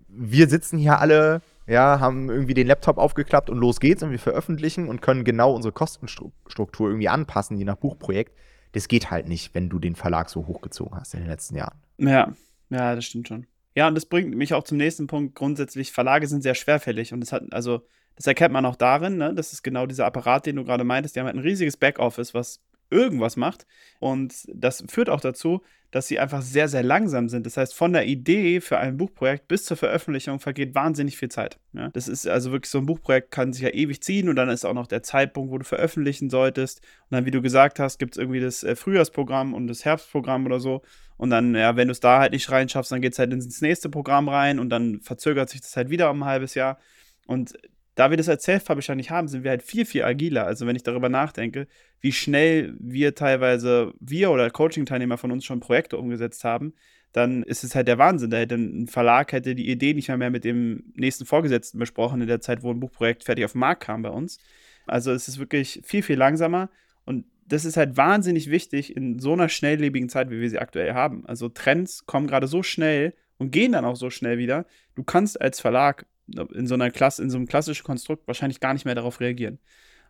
wir 0.08 0.48
sitzen 0.48 0.78
hier 0.78 1.00
alle 1.00 1.42
ja, 1.68 2.00
haben 2.00 2.30
irgendwie 2.30 2.54
den 2.54 2.68
Laptop 2.68 2.98
aufgeklappt 2.98 3.50
und 3.50 3.58
los 3.58 3.80
geht's 3.80 4.02
und 4.02 4.12
wir 4.12 4.20
veröffentlichen 4.20 4.88
und 4.88 5.02
können 5.02 5.26
genau 5.26 5.54
unsere 5.54 5.74
Kostenstruktur 5.74 6.88
irgendwie 6.88 7.10
anpassen, 7.10 7.58
je 7.58 7.66
nach 7.66 7.76
Buchprojekt. 7.76 8.36
Das 8.72 8.88
geht 8.88 9.12
halt 9.12 9.28
nicht, 9.28 9.54
wenn 9.54 9.70
du 9.70 9.78
den 9.78 9.96
Verlag 9.96 10.30
so 10.30 10.48
hochgezogen 10.48 10.98
hast 10.98 11.14
in 11.14 11.20
den 11.20 11.30
letzten 11.30 11.58
Jahren. 11.58 11.78
Ja, 11.98 12.34
ja, 12.70 12.96
das 12.96 13.06
stimmt 13.06 13.28
schon. 13.28 13.48
Ja, 13.76 13.88
und 13.88 13.96
das 13.96 14.06
bringt 14.06 14.34
mich 14.34 14.54
auch 14.54 14.64
zum 14.64 14.78
nächsten 14.78 15.08
Punkt. 15.08 15.36
Grundsätzlich, 15.36 15.92
Verlage 15.92 16.28
sind 16.28 16.42
sehr 16.42 16.56
schwerfällig 16.56 17.14
und 17.14 17.20
das 17.20 17.32
hat, 17.32 17.44
also, 17.52 17.82
das 18.18 18.28
erkennt 18.28 18.52
man 18.52 18.66
auch 18.66 18.76
darin, 18.76 19.18
ne? 19.18 19.34
Das 19.34 19.54
ist 19.54 19.64
genau 19.64 19.86
dieser 19.86 20.06
Apparat, 20.06 20.46
den 20.46 20.58
du 20.58 20.66
gerade 20.66 20.84
meintest. 20.84 21.16
Die 21.16 21.20
haben 21.20 21.28
halt 21.28 21.38
ein 21.38 21.42
riesiges 21.42 21.78
Backoffice, 21.78 22.34
was 22.34 22.60
irgendwas 22.90 23.38
macht. 23.38 23.66
Und 24.00 24.34
das 24.54 24.84
führt 24.88 25.10
auch 25.10 25.22
dazu, 25.22 25.62
dass 25.92 26.08
sie 26.08 26.20
einfach 26.20 26.42
sehr, 26.42 26.68
sehr 26.68 26.84
langsam 26.84 27.30
sind. 27.30 27.46
Das 27.46 27.56
heißt, 27.58 27.74
von 27.74 27.94
der 27.94 28.06
Idee 28.06 28.60
für 28.60 28.78
ein 28.78 28.98
Buchprojekt 28.98 29.48
bis 29.48 29.66
zur 29.66 29.78
Veröffentlichung 29.78 30.40
vergeht 30.40 30.76
wahnsinnig 30.76 31.18
viel 31.18 31.30
Zeit. 31.30 31.60
Ja? 31.74 31.90
Das 31.90 32.08
ist 32.08 32.28
also 32.28 32.52
wirklich 32.52 32.70
so 32.70 32.80
ein 32.80 32.86
Buchprojekt, 32.86 33.32
kann 33.32 33.54
sich 33.54 33.64
ja 33.64 33.70
ewig 33.70 34.02
ziehen 34.02 34.28
und 34.28 34.36
dann 34.36 34.50
ist 34.50 34.66
auch 34.66 34.74
noch 34.74 34.88
der 34.88 35.04
Zeitpunkt, 35.04 35.52
wo 35.52 35.58
du 35.58 35.64
veröffentlichen 35.64 36.30
solltest. 36.30 36.82
Und 37.10 37.16
dann, 37.16 37.26
wie 37.26 37.32
du 37.32 37.42
gesagt 37.42 37.80
hast, 37.80 38.00
gibt 38.00 38.16
es 38.16 38.18
irgendwie 38.18 38.42
das 38.42 38.64
äh, 38.64 38.76
Frühjahrsprogramm 38.76 39.54
und 39.54 39.68
das 39.68 39.86
Herbstprogramm 39.86 40.46
oder 40.46 40.60
so. 40.60 40.82
Und 41.16 41.30
dann, 41.30 41.56
ja, 41.56 41.76
wenn 41.76 41.88
du 41.88 41.94
es 41.94 42.00
da 42.00 42.20
halt 42.20 42.34
nicht 42.34 42.52
reinschaffst, 42.52 42.92
dann 42.92 43.02
geht 43.02 43.14
es 43.14 43.20
halt 43.20 43.32
ins 43.32 43.62
nächste 43.62 43.90
Programm 43.90 44.28
rein 44.28 44.60
und 44.60 44.70
dann 44.70 45.00
verzögert 45.02 45.50
sich 45.50 45.62
das 45.62 45.76
halt 45.78 45.90
wieder 45.90 46.12
um 46.12 46.24
ein 46.24 46.30
halbes 46.30 46.54
Jahr. 46.54 46.80
Und 47.28 47.58
da 47.98 48.12
wir 48.12 48.18
das 48.18 48.30
als 48.30 48.44
Self-Publisher 48.44 48.94
nicht 48.94 49.10
haben, 49.10 49.28
sind 49.28 49.44
wir 49.44 49.50
halt 49.50 49.64
viel, 49.64 49.84
viel 49.84 50.04
agiler. 50.04 50.46
Also 50.46 50.68
wenn 50.68 50.76
ich 50.76 50.84
darüber 50.84 51.10
nachdenke, 51.10 51.68
wie 52.00 52.12
schnell 52.12 52.76
wir 52.80 53.16
teilweise, 53.16 53.92
wir 54.00 54.30
oder 54.30 54.52
Coaching-Teilnehmer 54.52 55.18
von 55.18 55.32
uns 55.32 55.46
schon 55.46 55.60
Projekte 55.60 55.98
umgesetzt 55.98 56.44
haben, 56.44 56.76
dann 57.12 57.42
ist 57.42 57.64
es 57.64 57.74
halt 57.74 57.88
der 57.88 57.98
Wahnsinn. 57.98 58.30
Da 58.30 58.38
hätte 58.38 58.54
ein 58.54 58.86
Verlag 58.86 59.32
hätte 59.32 59.56
die 59.56 59.72
Idee 59.72 59.96
nicht 59.96 60.10
mehr, 60.10 60.18
mehr 60.18 60.30
mit 60.30 60.44
dem 60.44 60.94
nächsten 60.94 61.26
Vorgesetzten 61.26 61.80
besprochen 61.80 62.22
in 62.22 62.28
der 62.28 62.40
Zeit, 62.40 62.62
wo 62.62 62.70
ein 62.70 62.80
Buchprojekt 62.80 63.24
fertig 63.24 63.46
auf 63.46 63.54
den 63.54 63.62
Markt 63.62 63.84
kam 63.84 64.04
bei 64.04 64.10
uns. 64.10 64.38
Also 64.86 65.12
es 65.12 65.28
ist 65.28 65.40
wirklich 65.40 65.82
viel, 65.84 66.04
viel 66.04 66.18
langsamer 66.18 66.70
und 67.04 67.26
das 67.48 67.66
ist 67.66 67.78
halt 67.78 67.98
wahnsinnig 67.98 68.52
wichtig 68.52 68.96
in 68.96 69.18
so 69.18 69.34
einer 69.34 69.50
schnelllebigen 69.50 70.10
Zeit, 70.10 70.30
wie 70.30 70.40
wir 70.40 70.50
sie 70.52 70.60
aktuell 70.60 70.94
haben. 70.94 71.26
Also 71.26 71.50
Trends 71.50 72.06
kommen 72.06 72.28
gerade 72.28 72.46
so 72.46 72.62
schnell 72.62 73.16
und 73.40 73.50
gehen 73.50 73.72
dann 73.72 73.86
auch 73.86 73.96
so 73.96 74.12
schnell 74.12 74.38
wieder. 74.38 74.68
Du 74.94 75.04
kannst 75.04 75.42
als 75.42 75.60
Verlag 75.60 76.06
in 76.44 76.68
so 76.68 76.76
einer 76.76 76.92
Klasse, 76.92 77.24
in 77.24 77.30
so 77.30 77.38
einem 77.38 77.48
klassischen 77.48 77.84
Konstrukt 77.84 78.28
wahrscheinlich 78.28 78.60
gar 78.60 78.74
nicht 78.74 78.86
mehr 78.86 78.96
darauf 78.96 79.20
reagieren. 79.20 79.60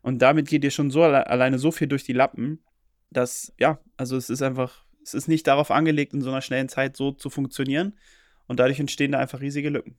Und 0.02 0.22
damit 0.22 0.48
geht 0.48 0.64
dir 0.64 0.72
schon 0.72 0.92
so 0.92 1.04
alle, 1.04 1.28
alleine 1.28 1.60
so 1.60 1.72
viel 1.72 1.88
durch 1.88 2.04
die 2.04 2.14
Lappen, 2.14 2.64
dass, 3.10 3.54
ja, 3.60 3.80
also 3.98 4.16
es 4.18 4.30
ist 4.30 4.42
einfach, 4.42 4.86
es 5.04 5.14
ist 5.14 5.28
nicht 5.28 5.48
darauf 5.48 5.72
angelegt, 5.72 6.14
in 6.14 6.22
so 6.22 6.30
einer 6.30 6.42
schnellen 6.42 6.70
Zeit 6.70 6.98
so 6.98 7.12
zu 7.12 7.30
funktionieren. 7.30 7.98
Und 8.48 8.60
dadurch 8.60 8.80
entstehen 8.80 9.12
da 9.12 9.20
einfach 9.20 9.42
riesige 9.42 9.70
Lücken. 9.70 9.98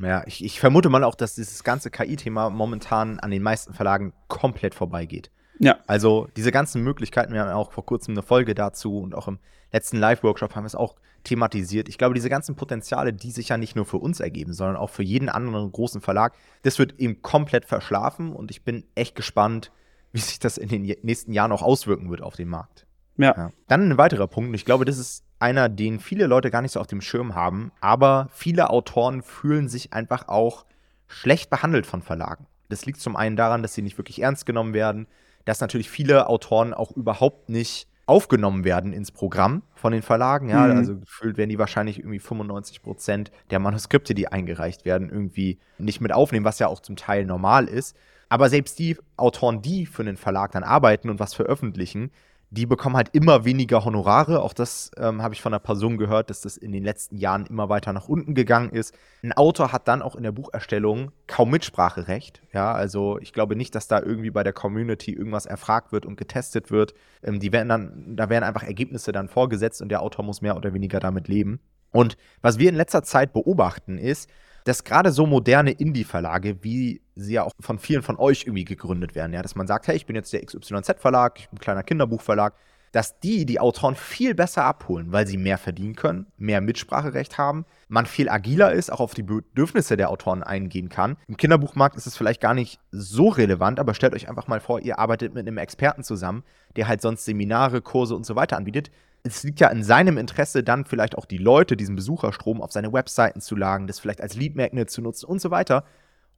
Ja, 0.00 0.24
ich, 0.26 0.44
ich 0.44 0.60
vermute 0.60 0.88
mal 0.88 1.04
auch, 1.04 1.14
dass 1.14 1.34
dieses 1.34 1.64
ganze 1.64 1.90
KI-Thema 1.90 2.50
momentan 2.50 3.18
an 3.18 3.30
den 3.30 3.42
meisten 3.42 3.74
Verlagen 3.74 4.12
komplett 4.28 4.74
vorbeigeht. 4.74 5.30
Ja. 5.60 5.78
Also 5.86 6.28
diese 6.36 6.50
ganzen 6.50 6.82
Möglichkeiten, 6.82 7.32
wir 7.32 7.42
haben 7.42 7.52
auch 7.52 7.70
vor 7.70 7.84
kurzem 7.86 8.14
eine 8.14 8.22
Folge 8.22 8.54
dazu 8.54 8.98
und 8.98 9.14
auch 9.14 9.28
im 9.28 9.38
letzten 9.72 9.98
Live-Workshop 9.98 10.56
haben 10.56 10.64
wir 10.64 10.68
es 10.68 10.74
auch 10.74 10.96
thematisiert. 11.22 11.88
Ich 11.88 11.98
glaube, 11.98 12.14
diese 12.14 12.30
ganzen 12.30 12.56
Potenziale, 12.56 13.12
die 13.12 13.30
sich 13.30 13.50
ja 13.50 13.58
nicht 13.58 13.76
nur 13.76 13.84
für 13.84 13.98
uns 13.98 14.20
ergeben, 14.20 14.54
sondern 14.54 14.76
auch 14.76 14.90
für 14.90 15.02
jeden 15.02 15.28
anderen 15.28 15.70
großen 15.70 16.00
Verlag, 16.00 16.34
das 16.62 16.78
wird 16.78 16.98
eben 16.98 17.20
komplett 17.20 17.66
verschlafen 17.66 18.32
und 18.32 18.50
ich 18.50 18.64
bin 18.64 18.84
echt 18.94 19.14
gespannt, 19.14 19.70
wie 20.12 20.20
sich 20.20 20.38
das 20.38 20.56
in 20.56 20.70
den 20.70 20.82
nächsten 21.02 21.32
Jahren 21.32 21.52
auch 21.52 21.62
auswirken 21.62 22.10
wird 22.10 22.22
auf 22.22 22.36
den 22.36 22.48
Markt. 22.48 22.86
Ja. 23.18 23.34
ja. 23.36 23.50
Dann 23.68 23.92
ein 23.92 23.98
weiterer 23.98 24.26
Punkt, 24.26 24.48
und 24.48 24.54
ich 24.54 24.64
glaube, 24.64 24.86
das 24.86 24.96
ist 24.96 25.24
einer, 25.38 25.68
den 25.68 26.00
viele 26.00 26.26
Leute 26.26 26.50
gar 26.50 26.62
nicht 26.62 26.72
so 26.72 26.80
auf 26.80 26.86
dem 26.86 27.02
Schirm 27.02 27.34
haben, 27.34 27.70
aber 27.80 28.28
viele 28.32 28.70
Autoren 28.70 29.22
fühlen 29.22 29.68
sich 29.68 29.92
einfach 29.92 30.28
auch 30.28 30.64
schlecht 31.06 31.50
behandelt 31.50 31.86
von 31.86 32.00
Verlagen. 32.00 32.46
Das 32.70 32.86
liegt 32.86 33.00
zum 33.00 33.16
einen 33.16 33.36
daran, 33.36 33.62
dass 33.62 33.74
sie 33.74 33.82
nicht 33.82 33.98
wirklich 33.98 34.22
ernst 34.22 34.46
genommen 34.46 34.72
werden, 34.72 35.06
dass 35.44 35.60
natürlich 35.60 35.90
viele 35.90 36.28
Autoren 36.28 36.74
auch 36.74 36.90
überhaupt 36.92 37.48
nicht 37.48 37.88
aufgenommen 38.06 38.64
werden 38.64 38.92
ins 38.92 39.12
Programm 39.12 39.62
von 39.74 39.92
den 39.92 40.02
Verlagen. 40.02 40.48
Ja, 40.48 40.66
mhm. 40.66 40.76
also 40.76 40.98
gefühlt 40.98 41.36
werden 41.36 41.48
die 41.48 41.60
wahrscheinlich 41.60 42.00
irgendwie 42.00 42.18
95 42.18 42.82
Prozent 42.82 43.30
der 43.50 43.60
Manuskripte, 43.60 44.14
die 44.14 44.26
eingereicht 44.26 44.84
werden, 44.84 45.10
irgendwie 45.10 45.60
nicht 45.78 46.00
mit 46.00 46.12
aufnehmen, 46.12 46.44
was 46.44 46.58
ja 46.58 46.66
auch 46.66 46.80
zum 46.80 46.96
Teil 46.96 47.24
normal 47.24 47.68
ist. 47.68 47.96
Aber 48.28 48.48
selbst 48.48 48.78
die 48.78 48.96
Autoren, 49.16 49.62
die 49.62 49.86
für 49.86 50.04
den 50.04 50.16
Verlag 50.16 50.52
dann 50.52 50.64
arbeiten 50.64 51.08
und 51.08 51.20
was 51.20 51.34
veröffentlichen, 51.34 52.10
die 52.52 52.66
bekommen 52.66 52.96
halt 52.96 53.10
immer 53.12 53.44
weniger 53.44 53.84
Honorare. 53.84 54.42
Auch 54.42 54.52
das 54.52 54.90
ähm, 54.96 55.22
habe 55.22 55.34
ich 55.34 55.40
von 55.40 55.52
einer 55.52 55.60
Person 55.60 55.98
gehört, 55.98 56.30
dass 56.30 56.40
das 56.40 56.56
in 56.56 56.72
den 56.72 56.82
letzten 56.82 57.16
Jahren 57.16 57.46
immer 57.46 57.68
weiter 57.68 57.92
nach 57.92 58.08
unten 58.08 58.34
gegangen 58.34 58.70
ist. 58.70 58.92
Ein 59.22 59.32
Autor 59.32 59.72
hat 59.72 59.86
dann 59.86 60.02
auch 60.02 60.16
in 60.16 60.24
der 60.24 60.32
Bucherstellung 60.32 61.12
kaum 61.28 61.50
Mitspracherecht. 61.50 62.42
Ja, 62.52 62.72
also 62.72 63.18
ich 63.20 63.32
glaube 63.32 63.54
nicht, 63.54 63.76
dass 63.76 63.86
da 63.86 64.00
irgendwie 64.00 64.30
bei 64.30 64.42
der 64.42 64.52
Community 64.52 65.12
irgendwas 65.12 65.46
erfragt 65.46 65.92
wird 65.92 66.04
und 66.06 66.16
getestet 66.16 66.72
wird. 66.72 66.94
Ähm, 67.22 67.38
die 67.38 67.52
werden 67.52 67.68
dann, 67.68 68.16
da 68.16 68.28
werden 68.28 68.44
einfach 68.44 68.64
Ergebnisse 68.64 69.12
dann 69.12 69.28
vorgesetzt 69.28 69.80
und 69.80 69.88
der 69.88 70.02
Autor 70.02 70.24
muss 70.24 70.42
mehr 70.42 70.56
oder 70.56 70.74
weniger 70.74 70.98
damit 70.98 71.28
leben. 71.28 71.60
Und 71.92 72.16
was 72.42 72.58
wir 72.58 72.68
in 72.68 72.76
letzter 72.76 73.04
Zeit 73.04 73.32
beobachten 73.32 73.96
ist, 73.96 74.28
dass 74.64 74.84
gerade 74.84 75.12
so 75.12 75.26
moderne 75.26 75.72
Indie-Verlage, 75.72 76.62
wie 76.62 77.02
sie 77.14 77.34
ja 77.34 77.44
auch 77.44 77.52
von 77.60 77.78
vielen 77.78 78.02
von 78.02 78.16
euch 78.16 78.44
irgendwie 78.44 78.64
gegründet 78.64 79.14
werden, 79.14 79.32
ja, 79.32 79.42
dass 79.42 79.54
man 79.54 79.66
sagt, 79.66 79.88
hey, 79.88 79.96
ich 79.96 80.06
bin 80.06 80.16
jetzt 80.16 80.32
der 80.32 80.44
XYZ-Verlag, 80.44 81.38
ich 81.38 81.48
bin 81.48 81.58
ein 81.58 81.60
kleiner 81.60 81.82
Kinderbuchverlag, 81.82 82.54
dass 82.92 83.20
die 83.20 83.46
die 83.46 83.60
Autoren 83.60 83.94
viel 83.94 84.34
besser 84.34 84.64
abholen, 84.64 85.12
weil 85.12 85.26
sie 85.26 85.36
mehr 85.36 85.58
verdienen 85.58 85.94
können, 85.94 86.26
mehr 86.36 86.60
Mitspracherecht 86.60 87.38
haben, 87.38 87.64
man 87.88 88.06
viel 88.06 88.28
agiler 88.28 88.72
ist, 88.72 88.90
auch 88.92 89.00
auf 89.00 89.14
die 89.14 89.22
Bedürfnisse 89.22 89.96
der 89.96 90.10
Autoren 90.10 90.42
eingehen 90.42 90.88
kann. 90.88 91.16
Im 91.28 91.36
Kinderbuchmarkt 91.36 91.96
ist 91.96 92.06
es 92.06 92.16
vielleicht 92.16 92.40
gar 92.40 92.54
nicht 92.54 92.80
so 92.90 93.28
relevant, 93.28 93.78
aber 93.78 93.94
stellt 93.94 94.14
euch 94.14 94.28
einfach 94.28 94.48
mal 94.48 94.60
vor, 94.60 94.80
ihr 94.80 94.98
arbeitet 94.98 95.34
mit 95.34 95.46
einem 95.46 95.58
Experten 95.58 96.02
zusammen, 96.02 96.42
der 96.76 96.88
halt 96.88 97.00
sonst 97.00 97.24
Seminare, 97.24 97.80
Kurse 97.80 98.14
und 98.16 98.26
so 98.26 98.34
weiter 98.34 98.56
anbietet. 98.56 98.90
Es 99.22 99.42
liegt 99.42 99.60
ja 99.60 99.68
in 99.68 99.82
seinem 99.82 100.18
Interesse, 100.18 100.62
dann 100.62 100.84
vielleicht 100.84 101.16
auch 101.16 101.26
die 101.26 101.38
Leute, 101.38 101.76
diesen 101.76 101.96
Besucherstrom 101.96 102.62
auf 102.62 102.72
seine 102.72 102.92
Webseiten 102.92 103.40
zu 103.40 103.56
lagen, 103.56 103.86
das 103.86 104.00
vielleicht 104.00 104.20
als 104.20 104.34
Lead 104.34 104.56
Magnet 104.56 104.90
zu 104.90 105.02
nutzen 105.02 105.26
und 105.26 105.40
so 105.40 105.50
weiter. 105.50 105.84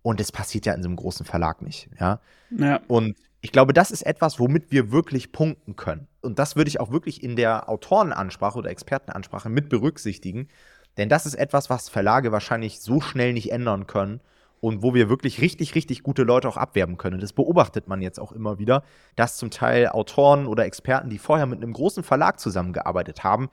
Und 0.03 0.18
das 0.18 0.33
passiert 0.33 0.66
ja 0.66 0.75
in 0.75 0.83
so 0.83 0.88
einem 0.88 0.97
großen 0.97 1.25
Verlag 1.25 1.62
nicht. 1.62 1.88
Ja. 2.01 2.21
ja. 2.51 2.81
Und 2.88 3.16
ich 3.40 3.53
glaube, 3.53 3.73
das 3.73 3.90
ist 3.90 4.03
etwas, 4.03 4.38
womit 4.38 4.71
wir 4.71 4.90
wirklich 4.90 5.33
punkten 5.33 5.77
können. 5.77 6.09
Und 6.21 6.38
das 6.38 6.57
würde 6.57 6.68
ich 6.68 6.81
auch 6.81 6.90
wirklich 6.90 7.23
in 7.23 7.37
der 7.37 7.68
Autorenansprache 7.68 8.59
oder 8.59 8.71
Expertenansprache 8.71 9.49
mit 9.49 9.68
berücksichtigen. 9.68 10.49
Denn 10.97 11.09
das 11.09 11.27
ist 11.27 11.35
etwas, 11.35 11.71
was 11.71 11.88
Verlage 11.88 12.33
wahrscheinlich 12.33 12.81
so 12.81 13.01
schnell 13.01 13.33
nicht 13.33 13.53
ändern 13.53 13.87
können 13.87 14.21
und 14.62 14.81
wo 14.81 14.94
wir 14.94 15.09
wirklich 15.09 15.40
richtig, 15.40 15.75
richtig 15.75 16.05
gute 16.05 16.22
Leute 16.22 16.48
auch 16.48 16.57
abwerben 16.57 16.96
können. 16.96 17.18
Das 17.18 17.33
beobachtet 17.33 17.88
man 17.88 18.01
jetzt 18.01 18.20
auch 18.20 18.31
immer 18.31 18.61
wieder, 18.61 18.85
dass 19.16 19.37
zum 19.37 19.51
Teil 19.51 19.88
Autoren 19.88 20.46
oder 20.46 20.64
Experten, 20.64 21.11
die 21.11 21.18
vorher 21.18 21.46
mit 21.46 21.61
einem 21.61 21.72
großen 21.72 22.05
Verlag 22.05 22.38
zusammengearbeitet 22.38 23.25
haben, 23.25 23.51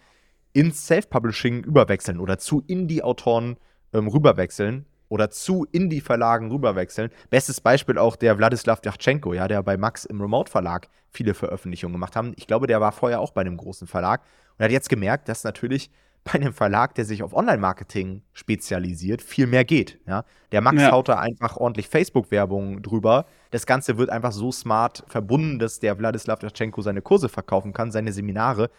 ins 0.54 0.86
Self-Publishing 0.86 1.64
überwechseln 1.64 2.20
oder 2.20 2.38
zu 2.38 2.64
Indie-Autoren 2.68 3.58
ähm, 3.92 4.08
rüberwechseln 4.08 4.86
oder 5.08 5.32
zu 5.32 5.66
Indie-Verlagen 5.72 6.52
rüberwechseln. 6.52 7.10
Bestes 7.32 7.60
Beispiel 7.60 7.98
auch 7.98 8.16
der 8.16 8.38
Wladislav 8.38 8.80
Dachchenko, 8.80 9.34
ja, 9.34 9.48
der 9.48 9.64
bei 9.64 9.78
Max 9.78 10.06
im 10.06 10.22
Remote-Verlag 10.22 10.90
viele 11.10 11.34
Veröffentlichungen 11.34 11.94
gemacht 11.94 12.16
hat. 12.16 12.28
Ich 12.36 12.46
glaube, 12.46 12.68
der 12.68 12.82
war 12.82 12.92
vorher 12.92 13.20
auch 13.20 13.32
bei 13.32 13.42
einem 13.42 13.58
großen 13.58 13.88
Verlag 13.88 14.22
und 14.60 14.64
hat 14.64 14.72
jetzt 14.72 14.90
gemerkt, 14.90 15.28
dass 15.28 15.44
natürlich 15.44 15.90
bei 16.24 16.34
einem 16.34 16.54
Verlag, 16.54 16.96
der 16.96 17.06
sich 17.06 17.24
auf 17.24 17.34
Online-Marketing 17.34 18.22
spezialisiert, 18.34 19.22
viel 19.22 19.48
mehr 19.48 19.66
geht. 19.66 20.00
Ja? 20.06 20.26
Der 20.52 20.62
Max 20.62 20.82
ja. 20.82 20.92
haut 20.92 21.10
da 21.10 21.20
einfach 21.20 21.58
ordentlich 21.58 21.88
Facebook-Werbung 21.88 22.82
drüber. 22.82 23.26
Das 23.52 23.66
Ganze 23.66 23.98
wird 23.98 24.10
einfach 24.10 24.32
so 24.32 24.52
smart 24.52 25.04
verbunden, 25.08 25.60
dass 25.60 25.80
der 25.80 25.98
Wladislav 25.98 26.40
Dachchenko 26.40 26.82
seine 26.82 27.02
Kurse 27.02 27.30
verkaufen 27.30 27.74
kann, 27.74 27.92
seine 27.92 28.14
Seminare, 28.14 28.70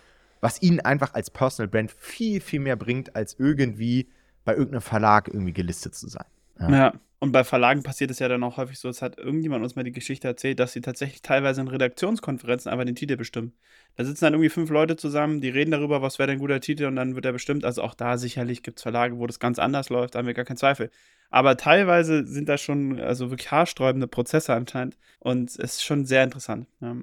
was 0.40 0.62
ihn 0.62 0.80
einfach 0.80 1.14
als 1.14 1.30
Personal 1.30 1.68
Brand 1.68 1.90
viel, 1.90 2.40
viel 2.40 2.60
mehr 2.60 2.76
bringt, 2.76 3.16
als 3.16 3.34
irgendwie 3.38 4.08
bei 4.44 4.52
irgendeinem 4.52 4.82
Verlag 4.82 5.28
irgendwie 5.28 5.52
gelistet 5.52 5.94
zu 5.94 6.08
sein. 6.08 6.26
Ja. 6.60 6.70
ja. 6.70 6.92
Und 7.22 7.32
bei 7.32 7.44
Verlagen 7.44 7.82
passiert 7.82 8.10
es 8.10 8.18
ja 8.18 8.28
dann 8.28 8.42
auch 8.42 8.56
häufig 8.56 8.78
so, 8.78 8.88
es 8.88 9.02
hat 9.02 9.18
irgendjemand 9.18 9.62
uns 9.62 9.76
mal 9.76 9.84
die 9.84 9.92
Geschichte 9.92 10.26
erzählt, 10.26 10.58
dass 10.58 10.72
sie 10.72 10.80
tatsächlich 10.80 11.20
teilweise 11.20 11.60
in 11.60 11.68
Redaktionskonferenzen 11.68 12.72
einfach 12.72 12.86
den 12.86 12.94
Titel 12.94 13.18
bestimmen. 13.18 13.52
Da 13.96 14.04
sitzen 14.04 14.24
dann 14.24 14.32
irgendwie 14.32 14.48
fünf 14.48 14.70
Leute 14.70 14.96
zusammen, 14.96 15.42
die 15.42 15.50
reden 15.50 15.70
darüber, 15.70 16.00
was 16.00 16.18
wäre 16.18 16.28
denn 16.28 16.38
ein 16.38 16.40
guter 16.40 16.60
Titel 16.60 16.86
und 16.86 16.96
dann 16.96 17.16
wird 17.16 17.26
er 17.26 17.32
bestimmt. 17.32 17.66
Also 17.66 17.82
auch 17.82 17.92
da 17.92 18.16
sicherlich 18.16 18.62
gibt 18.62 18.78
es 18.78 18.82
Verlage, 18.82 19.18
wo 19.18 19.26
das 19.26 19.38
ganz 19.38 19.58
anders 19.58 19.90
läuft, 19.90 20.14
da 20.14 20.20
haben 20.20 20.26
wir 20.26 20.32
gar 20.32 20.46
keinen 20.46 20.56
Zweifel. 20.56 20.90
Aber 21.28 21.58
teilweise 21.58 22.26
sind 22.26 22.48
da 22.48 22.56
schon 22.56 22.98
also 22.98 23.30
wirklich 23.30 23.50
haarsträubende 23.50 24.08
Prozesse 24.08 24.54
anscheinend 24.54 24.96
und 25.18 25.50
es 25.50 25.56
ist 25.56 25.84
schon 25.84 26.06
sehr 26.06 26.24
interessant. 26.24 26.68
Ja. 26.80 26.96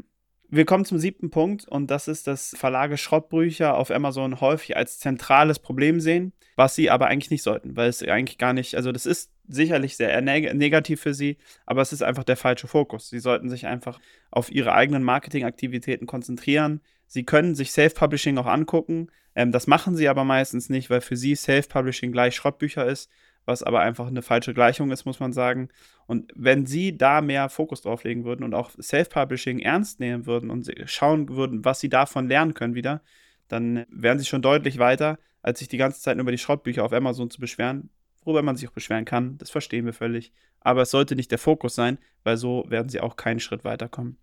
Wir 0.49 0.65
kommen 0.65 0.85
zum 0.85 0.97
siebten 0.97 1.29
Punkt 1.29 1.67
und 1.67 1.91
das 1.91 2.07
ist, 2.07 2.25
dass 2.25 2.55
Verlage 2.57 2.97
Schrottbücher 2.97 3.75
auf 3.75 3.91
Amazon 3.91 4.41
häufig 4.41 4.77
als 4.77 4.97
zentrales 4.97 5.59
Problem 5.59 5.99
sehen, 5.99 6.33
was 6.55 6.73
sie 6.73 6.89
aber 6.89 7.07
eigentlich 7.07 7.31
nicht 7.31 7.43
sollten, 7.43 7.75
weil 7.75 7.89
es 7.89 8.01
eigentlich 8.01 8.37
gar 8.37 8.53
nicht, 8.53 8.75
also 8.75 8.91
das 8.91 9.05
ist 9.05 9.31
sicherlich 9.47 9.97
sehr 9.97 10.21
neg 10.21 10.53
negativ 10.53 11.01
für 11.01 11.13
sie, 11.13 11.37
aber 11.65 11.81
es 11.81 11.93
ist 11.93 12.03
einfach 12.03 12.23
der 12.23 12.37
falsche 12.37 12.67
Fokus. 12.67 13.09
Sie 13.09 13.19
sollten 13.19 13.49
sich 13.49 13.67
einfach 13.67 13.99
auf 14.31 14.51
ihre 14.51 14.73
eigenen 14.73 15.03
Marketingaktivitäten 15.03 16.07
konzentrieren. 16.07 16.81
Sie 17.07 17.23
können 17.23 17.55
sich 17.55 17.71
Self-Publishing 17.71 18.37
auch 18.37 18.45
angucken. 18.45 19.09
Ähm, 19.35 19.51
das 19.51 19.67
machen 19.67 19.95
sie 19.95 20.09
aber 20.09 20.23
meistens 20.23 20.69
nicht, 20.69 20.89
weil 20.89 21.01
für 21.01 21.15
sie 21.15 21.35
Self-Publishing 21.35 22.11
gleich 22.11 22.35
Schrottbücher 22.35 22.85
ist 22.85 23.09
was 23.47 23.63
aber 23.63 23.79
einfach 23.79 24.07
eine 24.07 24.21
falsche 24.21 24.53
Gleichung 24.53 24.91
ist, 24.91 25.05
muss 25.05 25.21
man 25.21 25.31
sagen. 25.31 25.69
Und 26.05 26.31
wenn 26.35 26.65
sie 26.65 26.97
da 26.97 27.21
mehr 27.21 27.49
Fokus 27.49 27.81
drauf 27.81 28.03
legen 28.03 28.25
würden 28.25 28.43
und 28.43 28.53
auch 28.53 28.71
Self-Publishing 28.71 29.59
ernst 29.59 30.01
nehmen 30.01 30.25
würden 30.25 30.51
und 30.51 30.69
schauen 30.85 31.29
würden, 31.29 31.63
was 31.63 31.79
sie 31.79 31.89
davon 31.89 32.27
lernen 32.27 32.53
können 32.53 32.75
wieder, 32.75 33.01
dann 33.47 33.85
wären 33.89 34.19
sie 34.19 34.25
schon 34.25 34.41
deutlich 34.41 34.79
weiter, 34.79 35.17
als 35.41 35.59
sich 35.59 35.69
die 35.69 35.77
ganze 35.77 36.01
Zeit 36.01 36.17
über 36.17 36.31
die 36.31 36.37
Schrottbücher 36.37 36.83
auf 36.83 36.91
Amazon 36.91 37.29
zu 37.29 37.39
beschweren, 37.39 37.89
worüber 38.27 38.43
man 38.43 38.55
sich 38.55 38.69
auch 38.69 38.73
beschweren 38.73 39.05
kann, 39.05 39.39
das 39.39 39.49
verstehen 39.49 39.85
wir 39.85 39.93
völlig. 39.93 40.31
Aber 40.59 40.83
es 40.83 40.91
sollte 40.91 41.15
nicht 41.15 41.31
der 41.31 41.39
Fokus 41.39 41.73
sein, 41.73 41.97
weil 42.23 42.37
so 42.37 42.65
werden 42.67 42.89
sie 42.89 43.01
auch 43.01 43.15
keinen 43.15 43.39
Schritt 43.39 43.63
weiterkommen. 43.63 44.17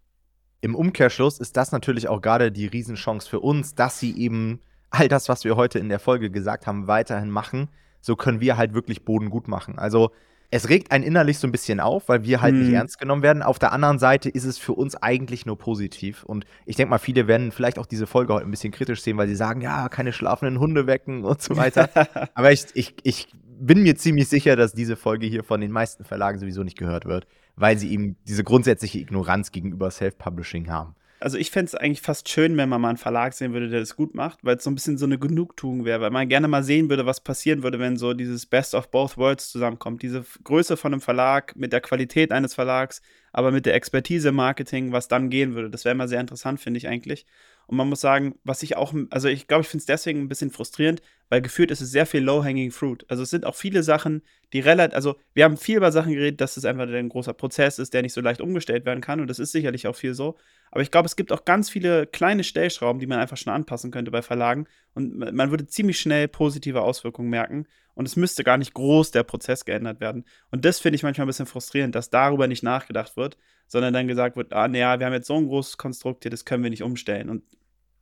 Im 0.60 0.76
Umkehrschluss 0.76 1.40
ist 1.40 1.56
das 1.56 1.72
natürlich 1.72 2.08
auch 2.08 2.22
gerade 2.22 2.52
die 2.52 2.66
Riesenchance 2.66 3.28
für 3.28 3.40
uns, 3.40 3.74
dass 3.74 3.98
sie 3.98 4.16
eben 4.16 4.60
all 4.90 5.08
das, 5.08 5.28
was 5.28 5.44
wir 5.44 5.56
heute 5.56 5.80
in 5.80 5.88
der 5.88 5.98
Folge 5.98 6.30
gesagt 6.30 6.68
haben, 6.68 6.86
weiterhin 6.86 7.30
machen 7.30 7.68
so 8.04 8.16
können 8.16 8.40
wir 8.40 8.56
halt 8.56 8.74
wirklich 8.74 9.04
Boden 9.04 9.30
gut 9.30 9.48
machen. 9.48 9.78
Also 9.78 10.10
es 10.50 10.68
regt 10.68 10.92
einen 10.92 11.02
innerlich 11.02 11.38
so 11.38 11.48
ein 11.48 11.52
bisschen 11.52 11.80
auf, 11.80 12.08
weil 12.08 12.22
wir 12.22 12.42
halt 12.42 12.52
hm. 12.52 12.60
nicht 12.60 12.68
mhm. 12.68 12.74
ernst 12.74 12.98
genommen 12.98 13.22
werden. 13.22 13.42
Auf 13.42 13.58
der 13.58 13.72
anderen 13.72 13.98
Seite 13.98 14.28
ist 14.28 14.44
es 14.44 14.58
für 14.58 14.74
uns 14.74 14.94
eigentlich 14.94 15.46
nur 15.46 15.58
positiv. 15.58 16.22
Und 16.22 16.44
ich 16.66 16.76
denke 16.76 16.90
mal, 16.90 16.98
viele 16.98 17.26
werden 17.26 17.50
vielleicht 17.50 17.78
auch 17.78 17.86
diese 17.86 18.06
Folge 18.06 18.34
heute 18.34 18.46
ein 18.46 18.50
bisschen 18.50 18.72
kritisch 18.72 19.00
sehen, 19.00 19.16
weil 19.16 19.26
sie 19.26 19.36
sagen, 19.36 19.62
ja, 19.62 19.88
keine 19.88 20.12
schlafenden 20.12 20.60
Hunde 20.60 20.86
wecken 20.86 21.24
und 21.24 21.40
so 21.40 21.56
weiter. 21.56 21.88
Aber 22.34 22.52
ich, 22.52 22.66
ich, 22.74 22.94
ich 23.02 23.28
bin 23.66 23.82
mir 23.82 23.96
ziemlich 23.96 24.28
sicher, 24.28 24.56
dass 24.56 24.72
diese 24.72 24.96
Folge 24.96 25.26
hier 25.26 25.44
von 25.44 25.60
den 25.60 25.70
meisten 25.70 26.04
Verlagen 26.04 26.38
sowieso 26.38 26.62
nicht 26.62 26.78
gehört 26.78 27.06
wird, 27.06 27.26
weil 27.56 27.78
sie 27.78 27.92
eben 27.92 28.16
diese 28.26 28.44
grundsätzliche 28.44 28.98
Ignoranz 28.98 29.52
gegenüber 29.52 29.90
Self-Publishing 29.90 30.70
haben 30.70 30.94
also 31.24 31.38
ich 31.38 31.50
fände 31.50 31.68
es 31.68 31.74
eigentlich 31.74 32.02
fast 32.02 32.28
schön, 32.28 32.54
wenn 32.58 32.68
man 32.68 32.82
mal 32.82 32.90
einen 32.90 32.98
Verlag 32.98 33.32
sehen 33.32 33.54
würde, 33.54 33.70
der 33.70 33.80
das 33.80 33.96
gut 33.96 34.14
macht, 34.14 34.40
weil 34.42 34.58
es 34.58 34.64
so 34.64 34.70
ein 34.70 34.74
bisschen 34.74 34.98
so 34.98 35.06
eine 35.06 35.18
Genugtuung 35.18 35.86
wäre, 35.86 36.02
weil 36.02 36.10
man 36.10 36.28
gerne 36.28 36.48
mal 36.48 36.62
sehen 36.62 36.90
würde, 36.90 37.06
was 37.06 37.22
passieren 37.22 37.62
würde, 37.62 37.78
wenn 37.78 37.96
so 37.96 38.12
dieses 38.12 38.44
Best 38.44 38.74
of 38.74 38.90
Both 38.90 39.16
Worlds 39.16 39.50
zusammenkommt. 39.50 40.02
Diese 40.02 40.22
Größe 40.44 40.76
von 40.76 40.92
einem 40.92 41.00
Verlag 41.00 41.56
mit 41.56 41.72
der 41.72 41.80
Qualität 41.80 42.30
eines 42.30 42.52
Verlags, 42.52 43.00
aber 43.34 43.50
mit 43.50 43.66
der 43.66 43.74
Expertise 43.74 44.28
im 44.28 44.36
Marketing, 44.36 44.92
was 44.92 45.08
dann 45.08 45.28
gehen 45.28 45.56
würde. 45.56 45.68
Das 45.68 45.84
wäre 45.84 45.92
immer 45.92 46.06
sehr 46.06 46.20
interessant, 46.20 46.60
finde 46.60 46.78
ich 46.78 46.86
eigentlich. 46.86 47.26
Und 47.66 47.76
man 47.76 47.88
muss 47.88 48.00
sagen, 48.00 48.36
was 48.44 48.62
ich 48.62 48.76
auch, 48.76 48.94
also 49.10 49.26
ich 49.26 49.48
glaube, 49.48 49.62
ich 49.62 49.68
finde 49.68 49.80
es 49.80 49.86
deswegen 49.86 50.20
ein 50.20 50.28
bisschen 50.28 50.52
frustrierend, 50.52 51.02
weil 51.30 51.42
gefühlt 51.42 51.72
ist 51.72 51.80
es 51.80 51.90
sehr 51.90 52.06
viel 52.06 52.22
Low-Hanging 52.22 52.70
Fruit. 52.70 53.04
Also 53.08 53.24
es 53.24 53.30
sind 53.30 53.44
auch 53.44 53.56
viele 53.56 53.82
Sachen, 53.82 54.22
die 54.52 54.60
relativ, 54.60 54.94
also 54.94 55.16
wir 55.32 55.44
haben 55.44 55.56
viel 55.56 55.78
über 55.78 55.90
Sachen 55.90 56.12
geredet, 56.12 56.40
dass 56.40 56.56
es 56.56 56.64
einfach 56.64 56.86
ein 56.86 57.08
großer 57.08 57.32
Prozess 57.32 57.80
ist, 57.80 57.92
der 57.92 58.02
nicht 58.02 58.12
so 58.12 58.20
leicht 58.20 58.40
umgestellt 58.40 58.84
werden 58.84 59.00
kann 59.00 59.20
und 59.20 59.28
das 59.28 59.40
ist 59.40 59.50
sicherlich 59.50 59.88
auch 59.88 59.96
viel 59.96 60.14
so. 60.14 60.36
Aber 60.70 60.82
ich 60.82 60.92
glaube, 60.92 61.06
es 61.06 61.16
gibt 61.16 61.32
auch 61.32 61.44
ganz 61.44 61.70
viele 61.70 62.06
kleine 62.06 62.44
Stellschrauben, 62.44 63.00
die 63.00 63.06
man 63.08 63.18
einfach 63.18 63.36
schon 63.36 63.52
anpassen 63.52 63.90
könnte 63.90 64.12
bei 64.12 64.22
Verlagen 64.22 64.66
und 64.94 65.16
man 65.16 65.50
würde 65.50 65.66
ziemlich 65.66 65.98
schnell 65.98 66.28
positive 66.28 66.82
Auswirkungen 66.82 67.30
merken 67.30 67.66
und 67.94 68.06
es 68.06 68.16
müsste 68.16 68.44
gar 68.44 68.58
nicht 68.58 68.74
groß 68.74 69.10
der 69.10 69.22
Prozess 69.22 69.64
geändert 69.64 70.00
werden. 70.00 70.24
Und 70.50 70.64
das 70.64 70.80
finde 70.80 70.96
ich 70.96 71.02
manchmal 71.02 71.26
ein 71.26 71.28
bisschen 71.28 71.46
frustrierend, 71.46 71.94
dass 71.94 72.10
darüber 72.10 72.46
nicht 72.46 72.62
nachgedacht 72.62 73.16
wird, 73.16 73.36
sondern 73.66 73.94
dann 73.94 74.08
gesagt 74.08 74.36
wird, 74.36 74.52
ah, 74.52 74.68
naja, 74.68 74.98
wir 74.98 75.06
haben 75.06 75.12
jetzt 75.12 75.26
so 75.26 75.36
ein 75.36 75.46
großes 75.46 75.78
Konstrukt 75.78 76.24
hier, 76.24 76.30
das 76.30 76.44
können 76.44 76.62
wir 76.62 76.70
nicht 76.70 76.82
umstellen. 76.82 77.30
Und 77.30 77.42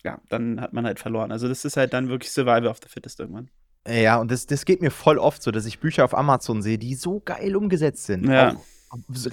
ja, 0.05 0.21
dann 0.29 0.61
hat 0.61 0.73
man 0.73 0.85
halt 0.87 0.99
verloren. 0.99 1.31
Also 1.31 1.49
das 1.49 1.65
ist 1.65 1.77
halt 1.77 1.93
dann 1.93 2.09
wirklich 2.09 2.33
Survival 2.33 2.67
of 2.67 2.79
the 2.83 2.89
Fittest 2.89 3.21
irgendwann. 3.21 3.51
Ja, 3.89 4.21
und 4.21 4.31
das, 4.31 4.47
das 4.47 4.65
geht 4.65 4.81
mir 4.81 4.91
voll 4.91 5.19
oft 5.19 5.43
so, 5.43 5.51
dass 5.51 5.67
ich 5.67 5.81
Bücher 5.81 6.05
auf 6.05 6.17
Amazon 6.17 6.63
sehe, 6.63 6.79
die 6.79 6.95
so 6.95 7.21
geil 7.21 7.57
umgesetzt 7.57 8.07
sind. 8.07 8.29
Ja. 8.29 8.51
Auch 8.51 8.65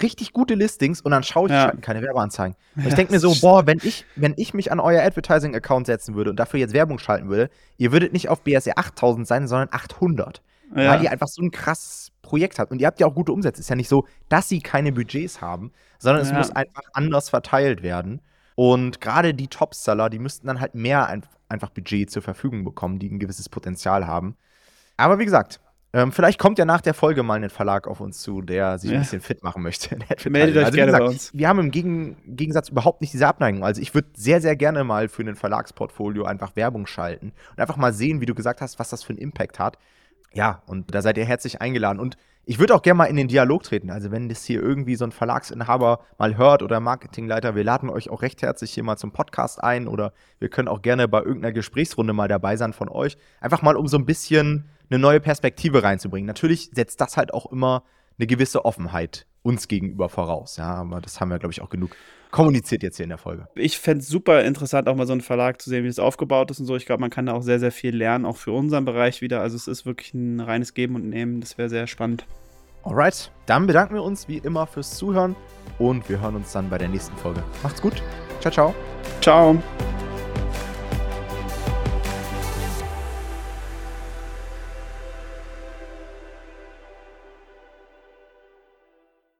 richtig 0.02 0.32
gute 0.32 0.54
Listings 0.54 1.00
und 1.02 1.10
dann 1.10 1.22
schaue 1.22 1.48
ich, 1.48 1.52
ja. 1.52 1.70
keine 1.72 2.00
Werbeanzeigen. 2.00 2.56
Und 2.76 2.86
ich 2.86 2.94
denke 2.94 3.12
mir 3.12 3.20
so, 3.20 3.34
boah, 3.40 3.66
wenn 3.66 3.78
ich, 3.82 4.06
wenn 4.16 4.32
ich 4.38 4.54
mich 4.54 4.72
an 4.72 4.80
euer 4.80 5.02
Advertising-Account 5.02 5.86
setzen 5.86 6.14
würde 6.14 6.30
und 6.30 6.36
dafür 6.36 6.58
jetzt 6.58 6.72
Werbung 6.72 6.98
schalten 6.98 7.28
würde, 7.28 7.50
ihr 7.76 7.92
würdet 7.92 8.12
nicht 8.12 8.30
auf 8.30 8.42
BSR 8.42 8.78
8000 8.78 9.26
sein, 9.26 9.46
sondern 9.46 9.68
800. 9.70 10.42
Ja. 10.74 10.92
Weil 10.92 11.02
ihr 11.02 11.10
einfach 11.10 11.28
so 11.28 11.42
ein 11.42 11.50
krasses 11.50 12.12
Projekt 12.22 12.58
habt. 12.58 12.70
Und 12.70 12.80
ihr 12.80 12.86
habt 12.86 13.00
ja 13.00 13.06
auch 13.06 13.14
gute 13.14 13.32
Umsätze. 13.32 13.60
Ist 13.60 13.70
ja 13.70 13.76
nicht 13.76 13.88
so, 13.88 14.06
dass 14.28 14.48
sie 14.48 14.60
keine 14.60 14.92
Budgets 14.92 15.40
haben, 15.40 15.72
sondern 15.98 16.22
es 16.22 16.32
muss 16.32 16.50
einfach 16.50 16.82
anders 16.92 17.28
verteilt 17.28 17.82
werden. 17.82 18.20
Und 18.54 19.00
gerade 19.00 19.34
die 19.34 19.48
Topseller, 19.48 20.10
die 20.10 20.18
müssten 20.18 20.46
dann 20.46 20.60
halt 20.60 20.74
mehr 20.74 21.06
ein, 21.06 21.24
einfach 21.48 21.70
Budget 21.70 22.10
zur 22.10 22.22
Verfügung 22.22 22.64
bekommen, 22.64 22.98
die 22.98 23.10
ein 23.10 23.18
gewisses 23.18 23.48
Potenzial 23.48 24.06
haben. 24.06 24.36
Aber 24.96 25.18
wie 25.18 25.24
gesagt, 25.24 25.60
ähm, 25.92 26.12
vielleicht 26.12 26.38
kommt 26.38 26.58
ja 26.58 26.64
nach 26.64 26.80
der 26.80 26.94
Folge 26.94 27.22
mal 27.22 27.42
ein 27.42 27.50
Verlag 27.50 27.88
auf 27.88 28.00
uns 28.00 28.20
zu, 28.20 28.42
der 28.42 28.78
sich 28.78 28.90
ja. 28.90 28.98
ein 28.98 29.02
bisschen 29.02 29.20
fit 29.20 29.42
machen 29.42 29.62
möchte. 29.62 29.96
Meldet 30.28 30.56
euch 30.56 30.64
also, 30.66 30.76
gerne 30.76 30.92
gesagt, 30.92 31.04
bei 31.04 31.10
uns. 31.10 31.34
Wir 31.34 31.48
haben 31.48 31.58
im 31.58 31.70
Gegen 31.72 32.16
Gegensatz 32.36 32.68
überhaupt 32.68 33.00
nicht 33.00 33.12
diese 33.12 33.26
Abneigung. 33.26 33.64
Also 33.64 33.82
ich 33.82 33.92
würde 33.92 34.08
sehr, 34.14 34.40
sehr 34.40 34.54
gerne 34.54 34.84
mal 34.84 35.08
für 35.08 35.22
ein 35.22 35.34
Verlagsportfolio 35.34 36.24
einfach 36.24 36.54
Werbung 36.54 36.86
schalten 36.86 37.32
und 37.50 37.58
einfach 37.58 37.76
mal 37.76 37.92
sehen, 37.92 38.20
wie 38.20 38.26
du 38.26 38.34
gesagt 38.34 38.60
hast, 38.60 38.78
was 38.78 38.90
das 38.90 39.02
für 39.02 39.10
einen 39.10 39.18
Impact 39.18 39.58
hat. 39.58 39.78
Ja, 40.32 40.62
und 40.66 40.94
da 40.94 41.02
seid 41.02 41.18
ihr 41.18 41.24
herzlich 41.24 41.60
eingeladen. 41.60 41.98
Und 41.98 42.16
ich 42.44 42.58
würde 42.58 42.74
auch 42.74 42.82
gerne 42.82 42.98
mal 42.98 43.04
in 43.04 43.16
den 43.16 43.28
Dialog 43.28 43.62
treten. 43.62 43.90
Also, 43.90 44.10
wenn 44.10 44.28
das 44.28 44.44
hier 44.44 44.60
irgendwie 44.62 44.96
so 44.96 45.04
ein 45.04 45.12
Verlagsinhaber 45.12 46.00
mal 46.18 46.36
hört 46.36 46.62
oder 46.62 46.80
Marketingleiter, 46.80 47.54
wir 47.54 47.64
laden 47.64 47.90
euch 47.90 48.10
auch 48.10 48.22
recht 48.22 48.42
herzlich 48.42 48.72
hier 48.72 48.82
mal 48.82 48.96
zum 48.96 49.12
Podcast 49.12 49.62
ein 49.62 49.88
oder 49.88 50.12
wir 50.38 50.48
können 50.48 50.68
auch 50.68 50.82
gerne 50.82 51.08
bei 51.08 51.18
irgendeiner 51.18 51.52
Gesprächsrunde 51.52 52.12
mal 52.12 52.28
dabei 52.28 52.56
sein 52.56 52.72
von 52.72 52.88
euch. 52.88 53.16
Einfach 53.40 53.62
mal, 53.62 53.76
um 53.76 53.88
so 53.88 53.96
ein 53.96 54.06
bisschen 54.06 54.68
eine 54.88 54.98
neue 54.98 55.20
Perspektive 55.20 55.82
reinzubringen. 55.82 56.26
Natürlich 56.26 56.70
setzt 56.72 57.00
das 57.00 57.16
halt 57.16 57.34
auch 57.34 57.46
immer 57.52 57.84
eine 58.18 58.26
gewisse 58.26 58.64
Offenheit 58.64 59.26
uns 59.42 59.68
gegenüber 59.68 60.08
voraus. 60.08 60.56
Ja, 60.56 60.74
aber 60.74 61.00
das 61.00 61.20
haben 61.20 61.30
wir, 61.30 61.38
glaube 61.38 61.52
ich, 61.52 61.62
auch 61.62 61.70
genug 61.70 61.96
kommuniziert 62.30 62.82
jetzt 62.82 62.96
hier 62.96 63.04
in 63.04 63.10
der 63.10 63.18
Folge. 63.18 63.48
Ich 63.54 63.78
fände 63.78 64.02
es 64.02 64.08
super 64.08 64.44
interessant, 64.44 64.88
auch 64.88 64.96
mal 64.96 65.06
so 65.06 65.12
einen 65.12 65.20
Verlag 65.20 65.60
zu 65.60 65.70
sehen, 65.70 65.84
wie 65.84 65.88
das 65.88 65.98
aufgebaut 65.98 66.50
ist 66.50 66.60
und 66.60 66.66
so. 66.66 66.76
Ich 66.76 66.86
glaube, 66.86 67.00
man 67.00 67.10
kann 67.10 67.26
da 67.26 67.32
auch 67.32 67.42
sehr, 67.42 67.60
sehr 67.60 67.72
viel 67.72 67.94
lernen, 67.94 68.24
auch 68.24 68.36
für 68.36 68.52
unseren 68.52 68.84
Bereich 68.84 69.20
wieder. 69.20 69.40
Also 69.40 69.56
es 69.56 69.68
ist 69.68 69.86
wirklich 69.86 70.14
ein 70.14 70.40
reines 70.40 70.74
Geben 70.74 70.94
und 70.94 71.08
Nehmen. 71.08 71.40
Das 71.40 71.58
wäre 71.58 71.68
sehr 71.68 71.86
spannend. 71.86 72.26
Alright, 72.82 73.30
dann 73.46 73.66
bedanken 73.66 73.94
wir 73.94 74.02
uns 74.02 74.26
wie 74.26 74.38
immer 74.38 74.66
fürs 74.66 74.96
Zuhören 74.96 75.36
und 75.78 76.08
wir 76.08 76.20
hören 76.20 76.36
uns 76.36 76.52
dann 76.52 76.70
bei 76.70 76.78
der 76.78 76.88
nächsten 76.88 77.16
Folge. 77.18 77.42
Macht's 77.62 77.82
gut. 77.82 78.02
Ciao, 78.40 78.52
ciao. 78.52 78.74
Ciao. 79.20 79.89